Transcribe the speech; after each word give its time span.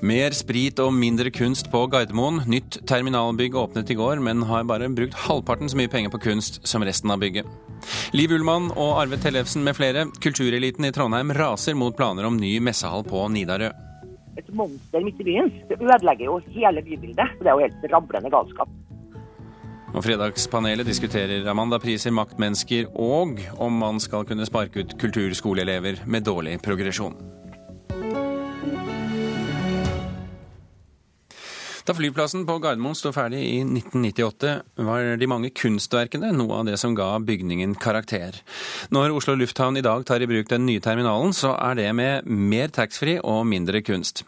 Mer 0.00 0.32
sprit 0.32 0.78
og 0.80 0.94
mindre 0.96 1.28
kunst 1.28 1.66
på 1.68 1.82
Gardermoen. 1.92 2.38
Nytt 2.48 2.78
terminalbygg 2.88 3.56
åpnet 3.60 3.90
i 3.92 3.96
går, 3.98 4.22
men 4.24 4.46
har 4.48 4.64
bare 4.64 4.88
brukt 4.88 5.16
halvparten 5.26 5.68
så 5.68 5.76
mye 5.76 5.90
penger 5.92 6.12
på 6.14 6.22
kunst 6.24 6.56
som 6.64 6.84
resten 6.86 7.12
av 7.12 7.20
bygget. 7.20 7.48
Liv 8.16 8.32
Ullmann 8.32 8.70
og 8.70 8.94
Arve 9.02 9.18
Tellefsen 9.20 9.60
med 9.66 9.76
flere. 9.76 10.06
Kultureliten 10.24 10.88
i 10.88 10.92
Trondheim 10.96 11.34
raser 11.36 11.76
mot 11.76 11.96
planer 11.96 12.24
om 12.24 12.38
ny 12.40 12.54
messehall 12.64 13.04
på 13.04 13.26
Nidarø. 13.28 13.68
Et 14.40 14.48
monster 14.56 15.04
midt 15.04 15.20
i 15.20 15.26
byen. 15.26 15.52
Det 15.68 15.76
ødelegger 15.76 16.30
jo 16.30 16.38
hele 16.54 16.84
bybildet. 16.86 17.36
Det 17.42 17.50
er 17.50 17.58
jo 17.58 17.66
helt 17.66 17.84
rablende 17.92 18.32
galskap. 18.32 18.72
Og 19.90 20.04
Fredagspanelet 20.06 20.88
diskuterer 20.88 21.44
Amanda-priser, 21.50 22.14
maktmennesker 22.14 22.88
og 22.94 23.42
om 23.60 23.76
man 23.82 24.00
skal 24.00 24.24
kunne 24.24 24.48
sparke 24.48 24.80
ut 24.80 24.96
kulturskoleelever 25.02 26.06
med 26.06 26.24
dårlig 26.24 26.56
progresjon. 26.64 27.18
Da 31.90 31.94
flyplassen 31.98 32.44
på 32.46 32.54
Gardermoen 32.62 32.94
sto 32.94 33.10
ferdig 33.10 33.40
i 33.42 33.56
1998, 33.64 34.50
var 34.86 35.16
de 35.18 35.26
mange 35.26 35.48
kunstverkene 35.58 36.28
noe 36.38 36.60
av 36.60 36.68
det 36.68 36.76
som 36.78 36.92
ga 36.94 37.08
bygningen 37.18 37.72
karakter. 37.82 38.36
Når 38.94 39.16
Oslo 39.18 39.34
lufthavn 39.34 39.80
i 39.80 39.82
dag 39.82 40.04
tar 40.06 40.22
i 40.22 40.28
bruk 40.30 40.46
den 40.52 40.68
nye 40.68 40.78
terminalen, 40.84 41.34
så 41.34 41.50
er 41.56 41.74
det 41.80 41.88
med 41.98 42.28
mer 42.30 42.70
taxfree 42.70 43.18
og 43.26 43.42
mindre 43.50 43.82
kunst. 43.82 44.22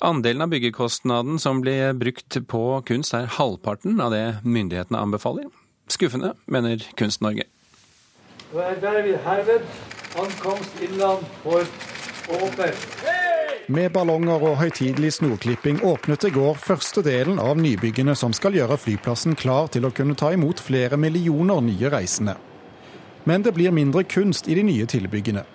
Andelen 0.00 0.46
av 0.46 0.54
byggekostnaden 0.54 1.36
som 1.44 1.60
blir 1.60 1.92
brukt 1.92 2.40
på 2.48 2.62
kunst 2.88 3.12
er 3.12 3.28
halvparten 3.36 4.00
av 4.00 4.16
det 4.16 4.24
myndighetene 4.40 5.04
anbefaler. 5.04 5.50
Skuffende, 5.92 6.32
mener 6.48 6.88
Kunst-Norge. 6.96 7.44
Da 8.54 8.70
er 8.70 8.80
derved 8.80 9.20
herved 9.28 9.68
ankomst 10.24 10.80
innland 10.88 11.28
for 11.44 11.68
åpner. 12.32 12.72
Med 13.66 13.94
ballonger 13.94 14.42
og 14.44 14.58
høytidelig 14.60 15.14
snorklipping 15.16 15.78
åpnet 15.88 16.26
i 16.28 16.30
går 16.34 16.58
første 16.60 17.00
delen 17.00 17.38
av 17.40 17.56
nybyggene 17.56 18.12
som 18.12 18.34
skal 18.36 18.52
gjøre 18.58 18.76
flyplassen 18.76 19.32
klar 19.40 19.70
til 19.72 19.86
å 19.88 19.90
kunne 19.94 20.16
ta 20.20 20.34
imot 20.36 20.58
flere 20.60 20.98
millioner 21.00 21.62
nye 21.64 21.88
reisende. 21.88 22.34
Men 23.24 23.40
det 23.40 23.54
blir 23.56 23.72
mindre 23.72 24.02
kunst 24.04 24.50
i 24.52 24.56
de 24.58 24.66
nye 24.68 24.84
tilbyggene. 24.84 25.46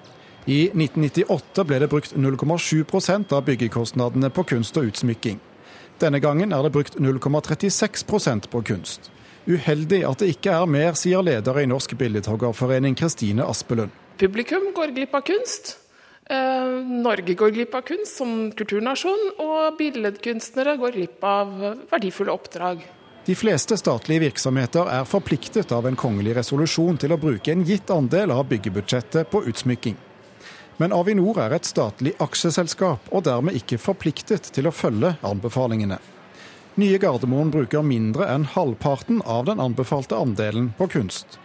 I 0.50 0.72
1998 0.74 1.66
ble 1.70 1.78
det 1.84 1.90
brukt 1.92 2.16
0,7% 2.18 3.36
av 3.38 3.44
byggekostnadene 3.46 4.32
på 4.34 4.46
kunst 4.56 4.80
og 4.82 4.90
utsmykking. 4.90 5.38
Denne 6.02 6.22
gangen 6.24 6.56
er 6.56 6.66
det 6.66 6.72
brukt 6.74 6.98
0,36% 6.98 8.50
på 8.50 8.64
kunst. 8.72 9.12
Uheldig 9.46 10.02
at 10.10 10.24
det 10.24 10.32
ikke 10.34 10.56
er 10.58 10.66
mer, 10.66 10.98
sier 10.98 11.22
leder 11.22 11.62
i 11.62 11.68
Norsk 11.70 11.94
Billedhoggerforening 12.00 12.98
Kristine 12.98 13.46
Aspelund. 13.46 13.94
Publikum 14.18 14.72
går 14.74 14.96
glipp 14.98 15.14
av 15.14 15.28
kunst. 15.30 15.76
Eh, 16.30 16.86
Norge 16.86 17.34
går 17.34 17.50
glipp 17.50 17.76
av 17.76 17.82
kunst 17.82 18.18
som 18.18 18.52
kulturnasjon, 18.52 19.32
og 19.42 19.78
billedkunstnere 19.80 20.76
går 20.78 20.98
glipp 20.98 21.24
av 21.26 21.56
verdifulle 21.90 22.36
oppdrag. 22.36 22.84
De 23.26 23.36
fleste 23.36 23.78
statlige 23.78 24.28
virksomheter 24.28 24.92
er 24.94 25.10
forpliktet 25.10 25.74
av 25.74 25.88
en 25.90 25.98
kongelig 25.98 26.36
resolusjon 26.38 27.02
til 27.02 27.14
å 27.14 27.20
bruke 27.22 27.52
en 27.54 27.66
gitt 27.66 27.90
andel 27.94 28.34
av 28.34 28.46
byggebudsjettet 28.50 29.30
på 29.34 29.44
utsmykking. 29.50 29.98
Men 30.78 30.94
Avinor 30.96 31.42
er 31.44 31.58
et 31.58 31.68
statlig 31.68 32.14
aksjeselskap, 32.24 33.10
og 33.12 33.26
dermed 33.26 33.58
ikke 33.58 33.82
forpliktet 33.82 34.54
til 34.54 34.70
å 34.70 34.74
følge 34.74 35.16
anbefalingene. 35.26 35.98
Nye 36.80 37.02
Gardermoen 37.02 37.50
bruker 37.52 37.84
mindre 37.84 38.30
enn 38.32 38.46
halvparten 38.54 39.24
av 39.26 39.50
den 39.50 39.60
anbefalte 39.60 40.16
andelen 40.16 40.72
på 40.78 40.88
kunst. 40.94 41.40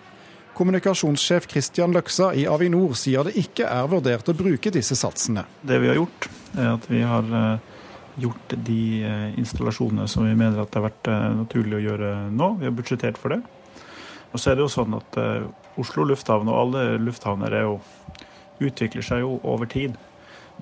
Kommunikasjonssjef 0.54 1.48
Christian 1.50 1.94
Løksa 1.94 2.28
i 2.38 2.44
Avinor 2.46 2.92
sier 2.98 3.26
det 3.26 3.34
ikke 3.40 3.66
er 3.66 3.88
vurdert 3.90 4.28
å 4.30 4.36
bruke 4.38 4.70
disse 4.74 4.94
satsene. 4.94 5.42
Det 5.66 5.80
vi 5.82 5.90
har 5.90 5.98
gjort, 5.98 6.28
er 6.54 6.68
at 6.76 6.86
vi 6.86 7.00
har 7.02 7.32
eh, 7.40 7.72
gjort 8.22 8.54
de 8.68 8.78
eh, 9.02 9.24
installasjonene 9.40 10.06
som 10.10 10.28
vi 10.28 10.36
mener 10.38 10.62
at 10.62 10.70
det 10.70 10.78
har 10.78 10.86
vært 10.86 11.10
eh, 11.10 11.26
naturlig 11.40 11.80
å 11.80 11.82
gjøre 11.88 12.12
nå. 12.30 12.50
Vi 12.60 12.68
har 12.68 12.76
budsjettert 12.78 13.18
for 13.18 13.34
det. 13.34 13.40
Og 14.30 14.38
så 14.38 14.52
er 14.52 14.58
det 14.58 14.64
jo 14.64 14.70
sånn 14.70 14.94
at 14.96 15.18
Oslo 15.78 16.06
lufthavn 16.10 16.48
og 16.50 16.56
alle 16.58 16.84
lufthavner 17.02 17.54
jo, 17.60 17.76
utvikler 18.62 19.06
seg 19.06 19.22
jo 19.22 19.36
over 19.46 19.70
tid. 19.70 19.94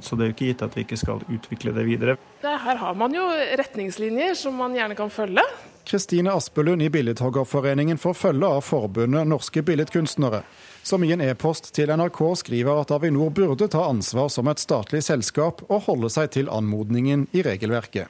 Så 0.01 0.17
det 0.17 0.25
er 0.25 0.31
jo 0.31 0.37
ikke 0.37 0.49
gitt 0.51 0.65
at 0.65 0.77
vi 0.77 0.85
ikke 0.85 1.01
skal 1.01 1.25
utvikle 1.33 1.73
det 1.77 1.85
videre. 1.89 2.17
Her 2.45 2.81
har 2.81 2.97
man 3.01 3.17
jo 3.17 3.25
retningslinjer 3.61 4.37
som 4.41 4.57
man 4.61 4.77
gjerne 4.77 4.97
kan 4.97 5.13
følge. 5.13 5.45
Kristine 5.85 6.33
Aspelund 6.33 6.83
i 6.83 6.91
Billedhoggerforeningen 6.91 7.99
får 7.99 8.15
følge 8.15 8.47
av 8.47 8.61
forbundet 8.61 9.27
Norske 9.27 9.63
Billedkunstnere, 9.63 10.43
som 10.83 11.05
i 11.05 11.13
en 11.13 11.21
e-post 11.21 11.73
til 11.75 11.91
NRK 11.91 12.21
skriver 12.39 12.83
at 12.85 12.95
Avinor 12.95 13.31
burde 13.35 13.69
ta 13.69 13.85
ansvar 13.91 14.31
som 14.31 14.49
et 14.49 14.63
statlig 14.63 15.03
selskap 15.03 15.65
og 15.69 15.87
holde 15.89 16.11
seg 16.11 16.31
til 16.39 16.51
anmodningen 16.51 17.27
i 17.33 17.43
regelverket. 17.43 18.07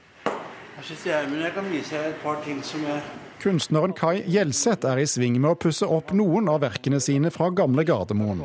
Jeg 0.82 1.52
kan 1.54 1.68
vise 1.70 1.96
et 1.96 2.16
par 2.22 2.40
ting 2.44 2.62
som 2.66 2.82
jeg 2.84 3.02
Kunstneren 3.42 3.90
Kai 3.98 4.22
Gjelseth 4.30 4.86
er 4.86 5.00
i 5.02 5.06
sving 5.10 5.40
med 5.40 5.50
å 5.50 5.58
pusse 5.58 5.86
opp 5.90 6.12
noen 6.14 6.46
av 6.50 6.60
verkene 6.62 7.00
sine 7.02 7.32
fra 7.34 7.48
gamle 7.50 7.82
Gardermoen. 7.82 8.44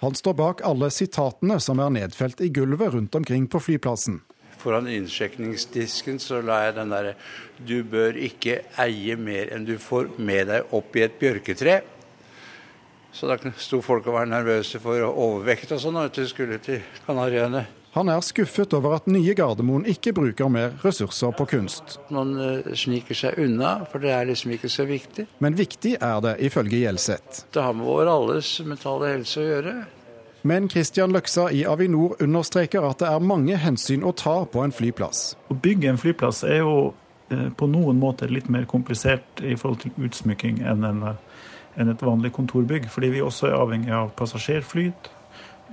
Han 0.00 0.16
står 0.16 0.36
bak 0.38 0.62
alle 0.64 0.88
sitatene 0.94 1.58
som 1.60 1.82
er 1.84 1.92
nedfelt 1.92 2.40
i 2.40 2.48
gulvet 2.48 2.94
rundt 2.94 3.18
omkring 3.18 3.44
på 3.52 3.60
flyplassen. 3.60 4.22
Foran 4.58 4.88
innsjekningsdisken 4.90 6.18
så 6.22 6.40
la 6.42 6.64
jeg 6.66 6.74
den 6.80 6.90
derre 6.94 7.14
Du 7.58 7.78
bør 7.86 8.18
ikke 8.18 8.60
eie 8.80 9.16
mer 9.18 9.52
enn 9.54 9.66
du 9.68 9.76
får 9.82 10.12
med 10.18 10.50
deg 10.50 10.74
opp 10.74 10.98
i 10.98 11.06
et 11.06 11.18
bjørketre. 11.20 11.80
Så 13.12 13.26
da 13.30 13.38
sto 13.56 13.80
folk 13.82 14.06
og 14.06 14.18
var 14.18 14.28
nervøse 14.30 14.78
for 14.82 15.00
overvekt 15.08 15.72
og 15.74 15.82
sånn, 15.82 15.96
og 15.98 16.14
du 16.14 16.26
skulle 16.28 16.60
til 16.62 16.82
Kanariøyene. 17.06 17.64
Han 17.96 18.10
er 18.12 18.20
skuffet 18.22 18.74
over 18.76 18.98
at 18.98 19.08
nye 19.10 19.32
Gardermoen 19.34 19.86
ikke 19.88 20.12
bruker 20.14 20.50
mer 20.52 20.74
ressurser 20.84 21.32
på 21.34 21.46
kunst. 21.50 21.96
Man 22.14 22.34
eh, 22.38 22.68
sniker 22.76 23.16
seg 23.16 23.40
unna, 23.42 23.78
for 23.90 24.04
det 24.04 24.12
er 24.14 24.28
liksom 24.28 24.52
ikke 24.54 24.70
så 24.70 24.84
viktig. 24.86 25.24
Men 25.42 25.56
viktig 25.58 25.96
er 25.96 26.20
det, 26.22 26.36
ifølge 26.46 26.82
Gjelseth. 26.84 27.46
Det 27.54 27.64
har 27.64 27.74
med 27.74 27.88
vår 27.88 28.12
alles 28.12 28.52
mentale 28.68 29.14
helse 29.16 29.40
å 29.40 29.48
gjøre. 29.48 29.74
Men 30.42 30.68
Kristian 30.68 31.12
Løksa 31.12 31.48
i 31.50 31.64
Avinor 31.66 32.16
understreker 32.22 32.84
at 32.86 33.00
det 33.02 33.10
er 33.10 33.24
mange 33.24 33.58
hensyn 33.58 34.04
å 34.06 34.14
ta 34.16 34.44
på 34.46 34.62
en 34.62 34.74
flyplass. 34.74 35.32
Å 35.50 35.56
bygge 35.58 35.90
en 35.90 35.98
flyplass 35.98 36.44
er 36.46 36.60
jo 36.62 36.74
eh, 37.32 37.48
på 37.50 37.66
noen 37.70 37.98
måter 37.98 38.30
litt 38.30 38.50
mer 38.52 38.68
komplisert 38.70 39.42
i 39.42 39.56
forhold 39.58 39.82
til 39.82 40.08
utsmykking 40.08 40.62
enn, 40.62 40.86
en, 40.86 41.02
enn 41.74 41.90
et 41.90 42.04
vanlig 42.06 42.30
kontorbygg. 42.36 42.86
Fordi 42.92 43.10
vi 43.16 43.24
også 43.24 43.50
er 43.50 43.58
avhengig 43.58 43.94
av 43.94 44.12
passasjerflyt, 44.18 45.10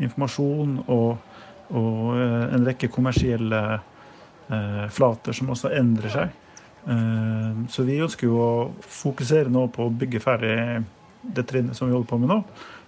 informasjon 0.02 0.80
og, 0.88 1.38
og 1.70 2.18
eh, 2.18 2.42
en 2.58 2.66
rekke 2.66 2.90
kommersielle 2.94 3.62
eh, 3.78 4.86
flater 4.90 5.38
som 5.38 5.54
også 5.54 5.76
endrer 5.78 6.16
seg. 6.18 6.42
Eh, 6.90 7.66
så 7.70 7.86
vi 7.86 8.02
ønsker 8.02 8.30
jo 8.30 8.42
å 8.42 8.54
fokusere 8.82 9.54
nå 9.54 9.68
på 9.74 9.86
å 9.86 9.94
bygge 9.94 10.26
ferdig 10.26 10.58
det 11.36 11.46
trinnet 11.50 11.78
som 11.78 11.90
vi 11.90 11.96
holder 11.96 12.10
på 12.10 12.20
med 12.22 12.34
nå. 12.34 12.42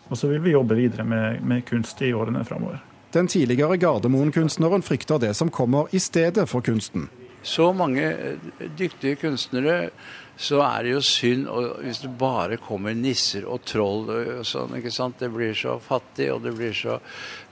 Og 0.09 0.17
så 0.17 0.29
vil 0.31 0.43
vi 0.43 0.55
jobbe 0.55 0.77
videre 0.77 1.03
med, 1.07 1.41
med 1.43 1.65
kunst 1.67 2.01
i 2.01 2.13
årene 2.13 2.45
framover. 2.47 2.79
Den 3.15 3.27
tidligere 3.27 3.77
Gardermoen-kunstneren 3.77 4.83
frykter 4.83 5.19
det 5.19 5.33
som 5.33 5.51
kommer 5.51 5.87
i 5.95 5.99
stedet 5.99 6.47
for 6.49 6.61
kunsten. 6.61 7.07
Så 7.41 7.71
mange 7.73 8.03
eh, 8.03 8.71
dyktige 8.77 9.15
kunstnere, 9.15 9.89
så 10.37 10.59
er 10.61 10.83
det 10.83 10.91
jo 10.91 11.01
synd 11.01 11.47
hvis 11.81 12.01
det 12.03 12.11
bare 12.19 12.59
kommer 12.61 12.93
nisser 12.93 13.47
og 13.49 13.63
troll 13.65 14.09
og 14.11 14.43
sånn. 14.45 14.75
ikke 14.77 14.91
sant? 14.93 15.17
Det 15.21 15.31
blir 15.33 15.55
så 15.57 15.77
fattig, 15.81 16.27
og 16.33 16.43
det 16.43 16.53
blir 16.57 16.75
så, 16.77 16.99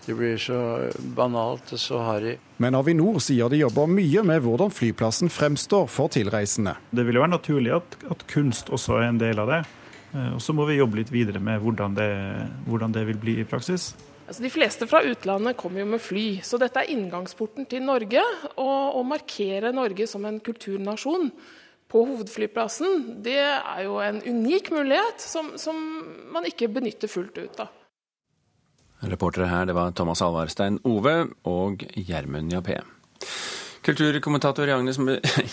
det 0.05 0.17
blir 0.19 0.37
så 0.41 0.59
banalt 1.17 1.73
og 1.73 1.81
så 1.81 2.03
harry. 2.05 2.35
Men 2.61 2.77
Avinor 2.77 3.17
sier 3.23 3.49
de 3.49 3.63
jobber 3.63 3.89
mye 3.89 4.25
med 4.27 4.43
hvordan 4.45 4.75
flyplassen 4.75 5.33
fremstår 5.33 5.87
for 5.89 6.13
tilreisende. 6.13 6.75
Det 6.91 7.07
vil 7.07 7.17
jo 7.17 7.25
være 7.25 7.37
naturlig 7.37 7.73
at, 7.79 7.97
at 8.11 8.27
kunst 8.29 8.69
også 8.69 8.99
er 8.99 9.09
en 9.09 9.23
del 9.23 9.41
av 9.41 9.49
det. 9.53 9.63
Eh, 10.15 10.33
og 10.35 10.41
så 10.41 10.55
må 10.55 10.67
vi 10.69 10.79
jobbe 10.79 11.01
litt 11.01 11.13
videre 11.13 11.41
med 11.43 11.61
hvordan 11.63 11.97
det, 11.97 12.09
hvordan 12.69 12.95
det 12.95 13.05
vil 13.11 13.19
bli 13.21 13.39
i 13.41 13.47
praksis. 13.47 13.93
Altså, 14.25 14.41
de 14.41 14.49
fleste 14.49 14.87
fra 14.89 15.03
utlandet 15.05 15.57
kommer 15.59 15.83
jo 15.83 15.91
med 15.91 16.01
fly, 16.01 16.25
så 16.45 16.57
dette 16.61 16.81
er 16.81 16.93
inngangsporten 16.95 17.67
til 17.69 17.85
Norge. 17.85 18.23
Og 18.55 18.99
å 18.99 19.05
markere 19.05 19.73
Norge 19.75 20.07
som 20.09 20.25
en 20.25 20.41
kulturnasjon 20.43 21.29
på 21.91 22.01
hovedflyplassen, 22.09 23.21
det 23.23 23.37
er 23.43 23.83
jo 23.85 23.99
en 24.01 24.17
unik 24.25 24.71
mulighet 24.73 25.21
som, 25.21 25.53
som 25.61 25.77
man 26.33 26.47
ikke 26.49 26.71
benytter 26.73 27.11
fullt 27.11 27.37
ut 27.37 27.61
av. 27.61 27.69
Reportere 29.05 29.45
her, 29.51 29.67
det 29.69 29.75
var 29.77 29.93
Thomas 29.93 30.23
Alvarstein 30.25 30.79
Ove 30.87 31.27
og 31.45 31.83
Gjermund 31.93 32.55
Jappé. 32.55 32.79
Kulturkommentator 33.85 34.67
i, 34.67 34.73
Agnes, 34.73 34.97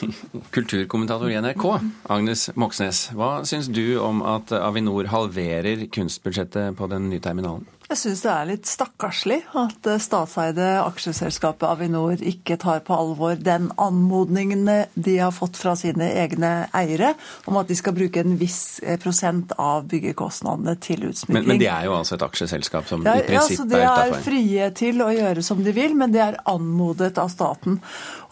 kulturkommentator 0.56 1.31
i 1.31 1.37
NRK, 1.37 1.67
Agnes 2.08 2.46
Moxnes. 2.56 3.11
Hva 3.12 3.43
syns 3.49 3.69
du 3.69 3.99
om 4.00 4.23
at 4.25 4.55
Avinor 4.56 5.11
halverer 5.12 5.84
kunstbudsjettet 5.93 6.79
på 6.79 6.88
den 6.88 7.11
nye 7.12 7.20
terminalen? 7.20 7.69
Jeg 7.92 7.98
syns 8.00 8.22
det 8.24 8.30
er 8.32 8.46
litt 8.48 8.68
stakkarslig 8.68 9.36
at 9.60 9.86
statseide 10.00 10.68
aksjeselskapet 10.80 11.66
Avinor 11.68 12.22
ikke 12.24 12.56
tar 12.56 12.80
på 12.86 12.96
alvor 12.96 13.36
den 13.36 13.66
anmodningen 13.76 14.64
de 14.94 15.16
har 15.18 15.34
fått 15.36 15.58
fra 15.60 15.74
sine 15.76 16.08
egne 16.22 16.70
eiere 16.72 17.10
om 17.44 17.58
at 17.60 17.68
de 17.68 17.76
skal 17.76 17.92
bruke 17.92 18.22
en 18.22 18.38
viss 18.40 18.80
eh, 18.80 18.96
prosent 19.02 19.52
av 19.60 19.84
byggekostnadene 19.90 20.72
til 20.80 21.04
utsmykking. 21.10 21.36
Men, 21.36 21.50
men 21.50 21.60
de 21.60 21.68
er 21.68 21.84
jo 21.90 21.98
altså 21.98 22.16
et 22.16 22.24
aksjeselskap 22.24 22.88
som 22.88 23.04
ja, 23.04 23.18
i 23.20 23.26
prinsippet 23.28 23.76
ja, 23.76 23.82
de 23.82 23.82
er 23.82 24.16
er 24.16 24.24
frie 24.24 24.70
til 24.78 25.04
å 25.04 25.10
gjøre 25.12 25.44
som 25.44 25.60
de 25.60 25.76
vil, 25.76 25.92
men 25.98 26.16
de 26.16 26.22
er 26.24 26.40
anmodet 26.48 27.12
av 27.20 27.28
staten. 27.32 27.76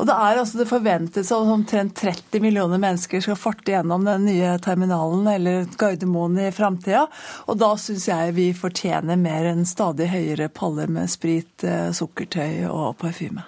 Og 0.00 0.08
Det 0.08 0.16
er 0.16 0.40
altså 0.40 0.62
det 0.62 0.68
forventes 0.70 1.34
at 1.36 1.52
omtrent 1.52 1.98
30 2.00 2.40
millioner 2.40 2.80
mennesker 2.80 3.20
skal 3.20 3.36
farte 3.36 3.74
gjennom 3.74 4.08
den 4.08 4.24
nye 4.30 4.56
terminalen 4.64 5.28
eller 5.28 5.68
Gardermoen 5.76 6.38
i 6.40 6.48
framtida. 6.56 7.04
Og 7.52 7.60
da 7.60 7.74
syns 7.76 8.08
jeg 8.08 8.32
vi 8.38 8.50
fortjener 8.56 9.20
mer 9.20 9.49
enn 9.50 9.66
stadig 9.68 10.10
høyere 10.12 10.50
paller 10.54 10.90
med 10.90 11.10
sprit, 11.12 11.64
eh, 11.64 11.90
sukkertøy 11.96 12.68
og 12.70 12.96
parfyme. 13.02 13.46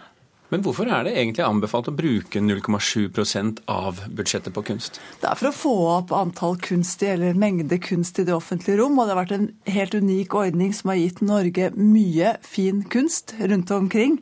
Men 0.53 0.61
hvorfor 0.61 0.85
er 0.85 1.07
det 1.07 1.15
egentlig 1.17 1.47
anbefalt 1.47 1.87
å 1.89 1.95
bruke 1.97 2.41
0,7% 2.45 3.63
av 3.73 4.03
budsjettet 4.13 4.53
på 4.53 4.61
kunst? 4.69 4.99
Det 5.23 5.31
er 5.31 5.39
for 5.41 5.49
å 5.49 5.55
få 5.57 5.73
opp 5.95 6.11
antall 6.13 6.59
kunst 6.61 7.01
eller 7.09 7.39
mengde 7.41 7.79
kunst 7.81 8.21
i 8.21 8.27
det 8.29 8.35
offentlige 8.37 8.77
rom. 8.83 8.99
Og 9.01 9.09
det 9.09 9.15
har 9.15 9.21
vært 9.23 9.33
en 9.39 9.47
helt 9.73 9.97
unik 9.97 10.37
ordning 10.37 10.75
som 10.77 10.93
har 10.93 11.01
gitt 11.01 11.23
Norge 11.25 11.71
mye 11.79 12.35
fin 12.45 12.83
kunst 12.93 13.33
rundt 13.41 13.73
omkring. 13.73 14.19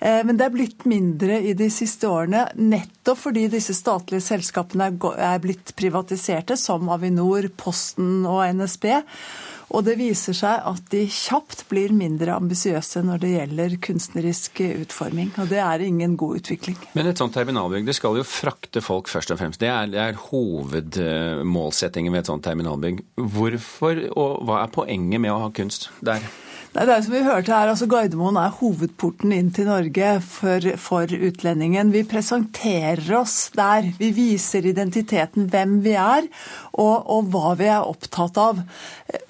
Eh, 0.00 0.22
Men 0.24 0.40
det 0.40 0.46
er 0.46 0.54
blitt 0.56 0.86
mindre 0.88 1.42
i 1.44 1.52
de 1.52 1.68
siste 1.68 2.08
årene, 2.08 2.46
nettopp 2.56 3.20
fordi 3.26 3.44
disse 3.52 3.76
statlige 3.76 4.24
selskapene 4.24 4.88
er 4.96 5.44
blitt 5.44 5.76
privatiserte, 5.76 6.56
som 6.56 6.88
Avinor, 6.88 7.50
Posten 7.52 8.24
og 8.24 8.40
NSB. 8.48 8.94
Og 9.74 9.82
det 9.86 9.96
viser 9.98 10.36
seg 10.36 10.62
at 10.70 10.84
de 10.92 11.02
kjapt 11.10 11.64
blir 11.70 11.94
mindre 11.96 12.36
ambisiøse 12.36 13.02
når 13.06 13.22
det 13.22 13.32
gjelder 13.32 13.76
kunstnerisk 13.82 14.62
utforming. 14.66 15.32
Og 15.42 15.50
det 15.50 15.60
er 15.62 15.84
ingen 15.86 16.14
god 16.20 16.40
utvikling. 16.40 16.78
Men 16.94 17.10
et 17.10 17.18
sånt 17.18 17.34
terminalbygg 17.34 17.88
det 17.88 17.96
skal 17.98 18.20
jo 18.20 18.26
frakte 18.26 18.82
folk 18.84 19.10
først 19.10 19.34
og 19.34 19.40
fremst. 19.42 19.60
Det 19.62 19.70
er, 19.72 19.90
det 19.90 20.02
er 20.02 20.20
hovedmålsettingen 20.28 22.14
ved 22.14 22.22
et 22.22 22.30
sånt 22.30 22.46
terminalbygg. 22.46 23.02
Hvorfor, 23.36 24.02
og 24.14 24.46
hva 24.46 24.62
er 24.62 24.74
poenget 24.74 25.22
med 25.22 25.34
å 25.34 25.40
ha 25.46 25.54
kunst 25.54 25.90
der? 26.04 26.22
Nei, 26.74 26.84
det 26.84 26.92
er 26.92 27.04
som 27.06 27.14
vi 27.14 27.20
hørte 27.24 27.54
her, 27.54 27.70
altså 27.72 27.86
Gardermoen 27.88 28.36
er 28.36 28.52
hovedporten 28.58 29.30
inn 29.32 29.46
til 29.54 29.64
Norge 29.70 30.08
for, 30.20 30.66
for 30.82 31.08
utlendingen. 31.08 31.88
Vi 31.94 32.02
presenterer 32.08 33.06
oss 33.16 33.36
der. 33.56 33.86
Vi 33.96 34.10
viser 34.16 34.66
identiteten, 34.68 35.46
hvem 35.52 35.78
vi 35.86 35.94
er 35.96 36.26
og, 36.76 37.06
og 37.16 37.30
hva 37.32 37.54
vi 37.56 37.70
er 37.72 37.86
opptatt 37.88 38.36
av. 38.42 38.60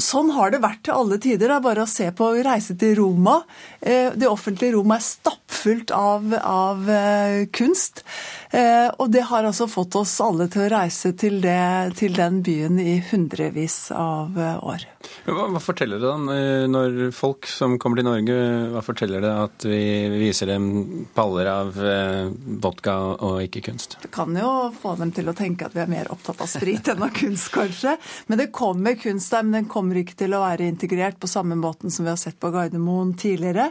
Sånn 0.03 0.33
har 0.35 0.51
det 0.57 0.63
vært 0.65 0.83
til 0.89 0.97
alle 0.97 1.21
tider. 1.23 1.47
Det 1.47 1.59
er 1.61 1.65
bare 1.69 1.85
å 1.87 1.91
se 1.93 2.09
på 2.19 2.33
reise 2.49 2.75
til 2.81 2.97
Roma. 2.99 3.37
Eh, 3.79 4.11
Det 4.19 4.27
offentlige 4.27 4.75
Roma 4.75 4.99
er 4.99 5.07
stappfullt 5.07 5.95
av, 5.95 6.35
av 6.41 6.91
eh, 6.91 7.45
kunst. 7.55 8.03
Eh, 8.51 8.89
Og 8.99 9.13
det 9.15 9.23
har 9.31 9.47
altså 9.47 9.71
fått 9.71 9.95
oss 10.03 10.17
alle 10.25 10.49
til 10.51 10.67
å 10.67 10.73
reise 10.81 11.15
til, 11.15 11.39
det, 11.45 11.95
til 12.03 12.19
den 12.19 12.43
byen 12.43 12.83
i 12.83 12.99
hundrevis 13.13 13.85
av 13.95 14.35
eh, 14.35 14.59
år. 14.67 14.89
Hva, 15.27 15.47
hva 15.51 15.61
forteller 15.63 16.01
det 16.01 16.07
da 16.07 16.35
eh, 16.35 16.65
når 16.71 17.11
folk 17.17 17.49
som 17.51 17.77
kommer 17.83 18.01
til 18.01 18.07
Norge, 18.07 18.37
hva 18.73 18.83
forteller 18.85 19.25
det 19.25 19.33
at 19.47 19.67
vi 19.67 19.81
viser 20.21 20.51
dem 20.53 20.69
paller 21.17 21.51
av 21.51 21.81
eh, 21.83 22.29
vodka 22.63 22.97
og 23.17 23.41
ikke 23.45 23.65
kunst? 23.69 23.99
Det 24.03 24.13
kan 24.15 24.37
jo 24.39 24.51
få 24.77 24.95
dem 25.01 25.13
til 25.17 25.31
å 25.31 25.37
tenke 25.37 25.67
at 25.67 25.77
vi 25.77 25.83
er 25.83 25.91
mer 25.91 26.11
opptatt 26.15 26.45
av 26.45 26.51
sprit 26.51 26.93
enn 26.93 27.03
av 27.07 27.15
kunst, 27.17 27.51
kanskje. 27.55 27.97
Men 28.31 28.43
det 28.43 28.53
kommer 28.55 28.99
kunst 29.01 29.35
der, 29.35 29.47
men 29.47 29.61
den 29.61 29.71
kommer 29.73 29.99
ikke 30.01 30.19
til 30.23 30.37
å 30.37 30.45
være 30.45 30.69
integrert 30.71 31.19
på 31.23 31.31
samme 31.31 31.59
måten 31.59 31.93
som 31.93 32.07
vi 32.07 32.13
har 32.15 32.21
sett 32.21 32.39
på 32.43 32.53
Gardermoen 32.55 33.17
tidligere. 33.19 33.71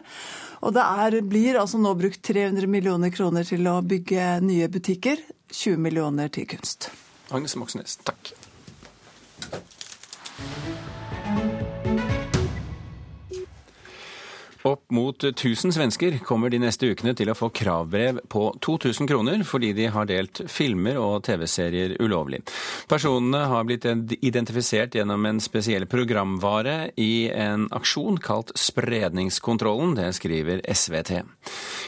Og 0.66 0.74
det 0.76 0.84
er, 0.84 1.20
blir 1.22 1.60
altså 1.62 1.80
nå 1.82 1.94
brukt 2.00 2.24
300 2.26 2.68
millioner 2.72 3.14
kroner 3.14 3.48
til 3.48 3.68
å 3.70 3.80
bygge 3.86 4.40
nye 4.46 4.70
butikker. 4.72 5.22
20 5.56 5.78
millioner 5.80 6.32
til 6.34 6.48
kunst. 6.50 6.90
Agnes 7.32 7.56
Moxnes, 7.56 8.00
takk. 8.04 8.34
Opp 14.66 14.92
mot 14.92 15.24
1000 15.24 15.74
svensker 15.74 16.18
kommer 16.26 16.50
de 16.50 16.58
neste 16.58 16.88
ukene 16.90 17.12
til 17.14 17.30
å 17.30 17.36
få 17.38 17.52
kravbrev 17.54 18.24
på 18.34 18.48
2000 18.66 19.06
kroner 19.06 19.44
fordi 19.46 19.68
de 19.78 19.84
har 19.94 20.08
delt 20.10 20.40
filmer 20.50 20.98
og 20.98 21.20
TV-serier 21.28 21.92
ulovlig. 22.02 22.40
Personene 22.90 23.44
har 23.52 23.68
blitt 23.70 23.86
identifisert 24.26 24.96
gjennom 24.98 25.28
en 25.30 25.42
spesiell 25.44 25.86
programvare 25.86 26.90
i 26.98 27.28
en 27.30 27.68
aksjon 27.78 28.18
kalt 28.18 28.56
Spredningskontrollen, 28.58 29.94
det 30.00 30.08
skriver 30.18 30.64
SVT. 30.66 31.20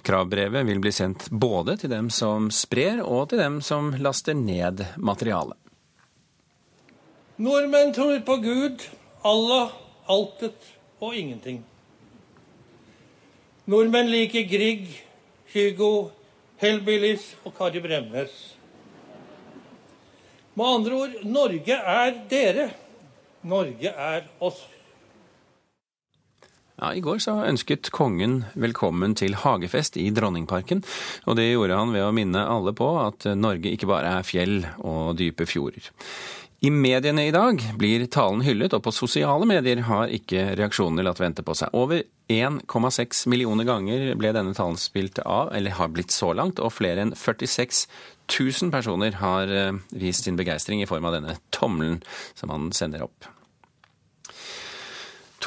Kravbrevet 0.06 0.68
vil 0.68 0.82
bli 0.84 0.92
sendt 0.94 1.32
både 1.32 1.80
til 1.82 1.90
dem 1.96 2.12
som 2.14 2.52
sprer 2.54 3.02
og 3.02 3.32
til 3.32 3.42
dem 3.42 3.58
som 3.66 3.90
laster 3.98 4.38
ned 4.38 4.84
materialet. 5.02 5.58
Nordmenn 7.42 7.90
tror 7.98 8.22
på 8.30 8.38
Gud, 8.46 8.86
Allah, 9.26 9.74
altet 10.14 10.70
og 11.02 11.18
ingenting. 11.18 11.64
Nordmenn 13.68 14.08
liker 14.08 14.46
Grieg, 14.48 14.86
Hugo, 15.52 16.14
Hellbillies 16.62 17.34
og 17.44 17.52
Kari 17.58 17.82
Bremnes. 17.84 18.32
Med 20.56 20.70
andre 20.72 20.94
ord, 20.96 21.18
Norge 21.28 21.76
er 21.76 22.16
dere. 22.32 22.70
Norge 23.44 23.92
er 23.92 24.24
oss. 24.40 24.62
Ja, 26.78 26.94
I 26.96 27.04
går 27.04 27.20
så 27.20 27.36
ønsket 27.44 27.92
kongen 27.92 28.46
velkommen 28.56 29.18
til 29.20 29.36
hagefest 29.44 30.00
i 30.00 30.08
Dronningparken. 30.16 30.86
Og 31.28 31.36
det 31.36 31.50
gjorde 31.50 31.76
han 31.82 31.92
ved 31.92 32.08
å 32.08 32.16
minne 32.16 32.48
alle 32.48 32.72
på 32.78 32.88
at 33.04 33.28
Norge 33.36 33.76
ikke 33.76 33.92
bare 33.92 34.16
er 34.22 34.28
fjell 34.30 34.62
og 34.80 35.18
dype 35.20 35.44
fjorder. 35.50 35.92
I 36.60 36.72
mediene 36.74 37.28
i 37.28 37.32
dag 37.32 37.62
blir 37.78 38.02
talen 38.10 38.42
hyllet, 38.42 38.74
og 38.74 38.82
på 38.88 38.94
sosiale 38.96 39.46
medier 39.46 39.84
har 39.86 40.10
ikke 40.10 40.56
reaksjonene 40.58 41.06
latt 41.06 41.22
vente 41.22 41.46
på 41.46 41.54
seg. 41.54 41.70
Over 41.78 42.02
1,6 42.34 43.28
millioner 43.30 43.68
ganger 43.68 44.08
ble 44.18 44.34
denne 44.34 44.58
talen 44.58 44.80
spilt 44.82 45.22
av, 45.22 45.54
eller 45.54 45.78
har 45.78 45.94
blitt 45.94 46.16
så 46.16 46.32
langt, 46.34 46.58
og 46.58 46.74
flere 46.74 47.06
enn 47.06 47.14
46 47.14 47.86
000 48.34 48.74
personer 48.74 49.22
har 49.22 49.54
eh, 49.54 49.78
vist 50.02 50.26
sin 50.26 50.40
begeistring 50.40 50.82
i 50.82 50.90
form 50.90 51.06
av 51.06 51.20
denne 51.20 51.38
tommelen 51.54 52.02
som 52.34 52.50
han 52.50 52.72
sender 52.74 53.06
opp. 53.06 53.30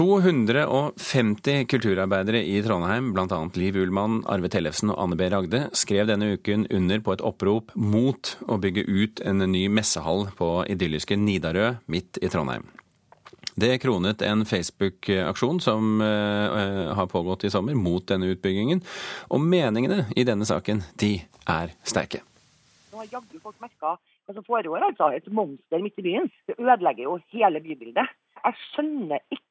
250 0.01 1.67
kulturarbeidere 1.69 2.41
i 2.49 2.63
Trondheim, 2.65 3.11
bl.a. 3.13 3.39
Liv 3.55 3.77
Ullmann, 3.77 4.23
Arve 4.33 4.49
Tellefsen 4.49 4.89
og 4.95 4.97
Anne 5.03 5.17
B. 5.21 5.27
Ragde, 5.29 5.59
skrev 5.77 6.07
denne 6.09 6.31
uken 6.39 6.63
under 6.73 7.03
på 7.05 7.13
et 7.13 7.21
opprop 7.21 7.75
mot 7.77 8.31
å 8.49 8.57
bygge 8.63 8.87
ut 8.89 9.21
en 9.29 9.45
ny 9.53 9.67
messehall 9.69 10.31
på 10.39 10.49
idylliske 10.73 11.19
Nidarø 11.21 11.75
midt 11.93 12.17
i 12.25 12.31
Trondheim. 12.33 12.65
Det 13.61 13.75
kronet 13.83 14.25
en 14.25 14.47
Facebook-aksjon 14.49 15.61
som 15.61 16.01
uh, 16.01 16.97
har 16.97 17.13
pågått 17.13 17.45
i 17.45 17.53
sommer 17.53 17.77
mot 17.77 18.07
denne 18.09 18.33
utbyggingen. 18.33 18.81
Og 19.29 19.45
meningene 19.45 20.07
i 20.17 20.25
denne 20.25 20.49
saken, 20.49 20.81
de 20.97 21.19
er 21.45 21.77
sterke. 21.85 22.23
Nå 22.89 23.03
har 23.03 23.13
jaggu 23.19 23.37
folk 23.45 23.61
merka 23.61 23.99
hva 23.99 24.39
som 24.39 24.49
foregår, 24.49 24.81
altså. 24.81 25.13
Et 25.13 25.29
monster 25.29 25.85
midt 25.85 26.01
i 26.01 26.09
byen. 26.09 26.33
Det 26.49 26.57
ødelegger 26.57 27.05
jo 27.11 27.21
hele 27.37 27.61
bybildet. 27.69 28.17
Jeg 28.41 28.61
skjønner 28.71 29.21
ikke 29.29 29.50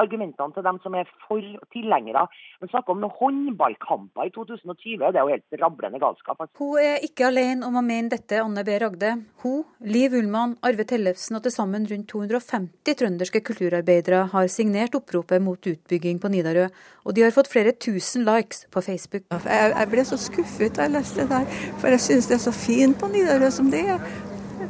argumentene 0.00 0.54
til 0.54 0.64
dem 0.64 0.78
som 0.84 0.94
er 0.94 1.08
for 1.26 1.44
tilhengere. 1.74 2.26
Men 2.60 2.70
snakker 2.70 2.94
om 2.94 3.02
noen 3.02 3.16
håndballkamper 3.18 4.28
i 4.28 4.32
2020. 4.34 5.02
Det 5.02 5.18
er 5.18 5.26
jo 5.26 5.34
helt 5.34 5.60
rablende 5.62 6.00
galskap. 6.02 6.40
Altså. 6.40 6.54
Hun 6.60 6.78
er 6.82 7.04
ikke 7.06 7.28
alene 7.28 7.66
om 7.66 7.78
å 7.80 7.84
mene 7.84 8.12
dette, 8.12 8.40
Anne 8.40 8.64
B. 8.66 8.76
Ragde. 8.80 9.12
Hun, 9.42 9.64
Liv 9.80 10.14
Ullmann, 10.16 10.56
Arve 10.66 10.86
Tellefsen 10.88 11.38
og 11.38 11.44
til 11.44 11.54
sammen 11.54 11.88
rundt 11.90 12.08
250 12.12 12.98
trønderske 13.00 13.42
kulturarbeidere 13.46 14.26
har 14.32 14.48
signert 14.52 14.96
oppropet 14.98 15.42
mot 15.42 15.70
utbygging 15.72 16.20
på 16.22 16.30
Nidarø, 16.32 16.68
og 17.04 17.16
de 17.16 17.24
har 17.24 17.34
fått 17.34 17.50
flere 17.50 17.72
tusen 17.72 18.26
likes 18.28 18.66
på 18.72 18.82
Facebook. 18.84 19.26
Jeg, 19.30 19.72
jeg 19.74 19.90
ble 19.92 20.06
så 20.06 20.18
skuffet 20.20 20.76
da 20.76 20.86
jeg 20.86 20.96
leste 20.96 21.24
det 21.24 21.30
der, 21.32 21.60
for 21.80 21.92
jeg 21.92 22.04
synes 22.06 22.30
det 22.30 22.36
er 22.38 22.44
så 22.46 22.54
fint 22.54 22.98
på 23.00 23.10
Nidarø 23.12 23.50
som 23.54 23.70
det 23.72 23.84
er. 23.96 24.02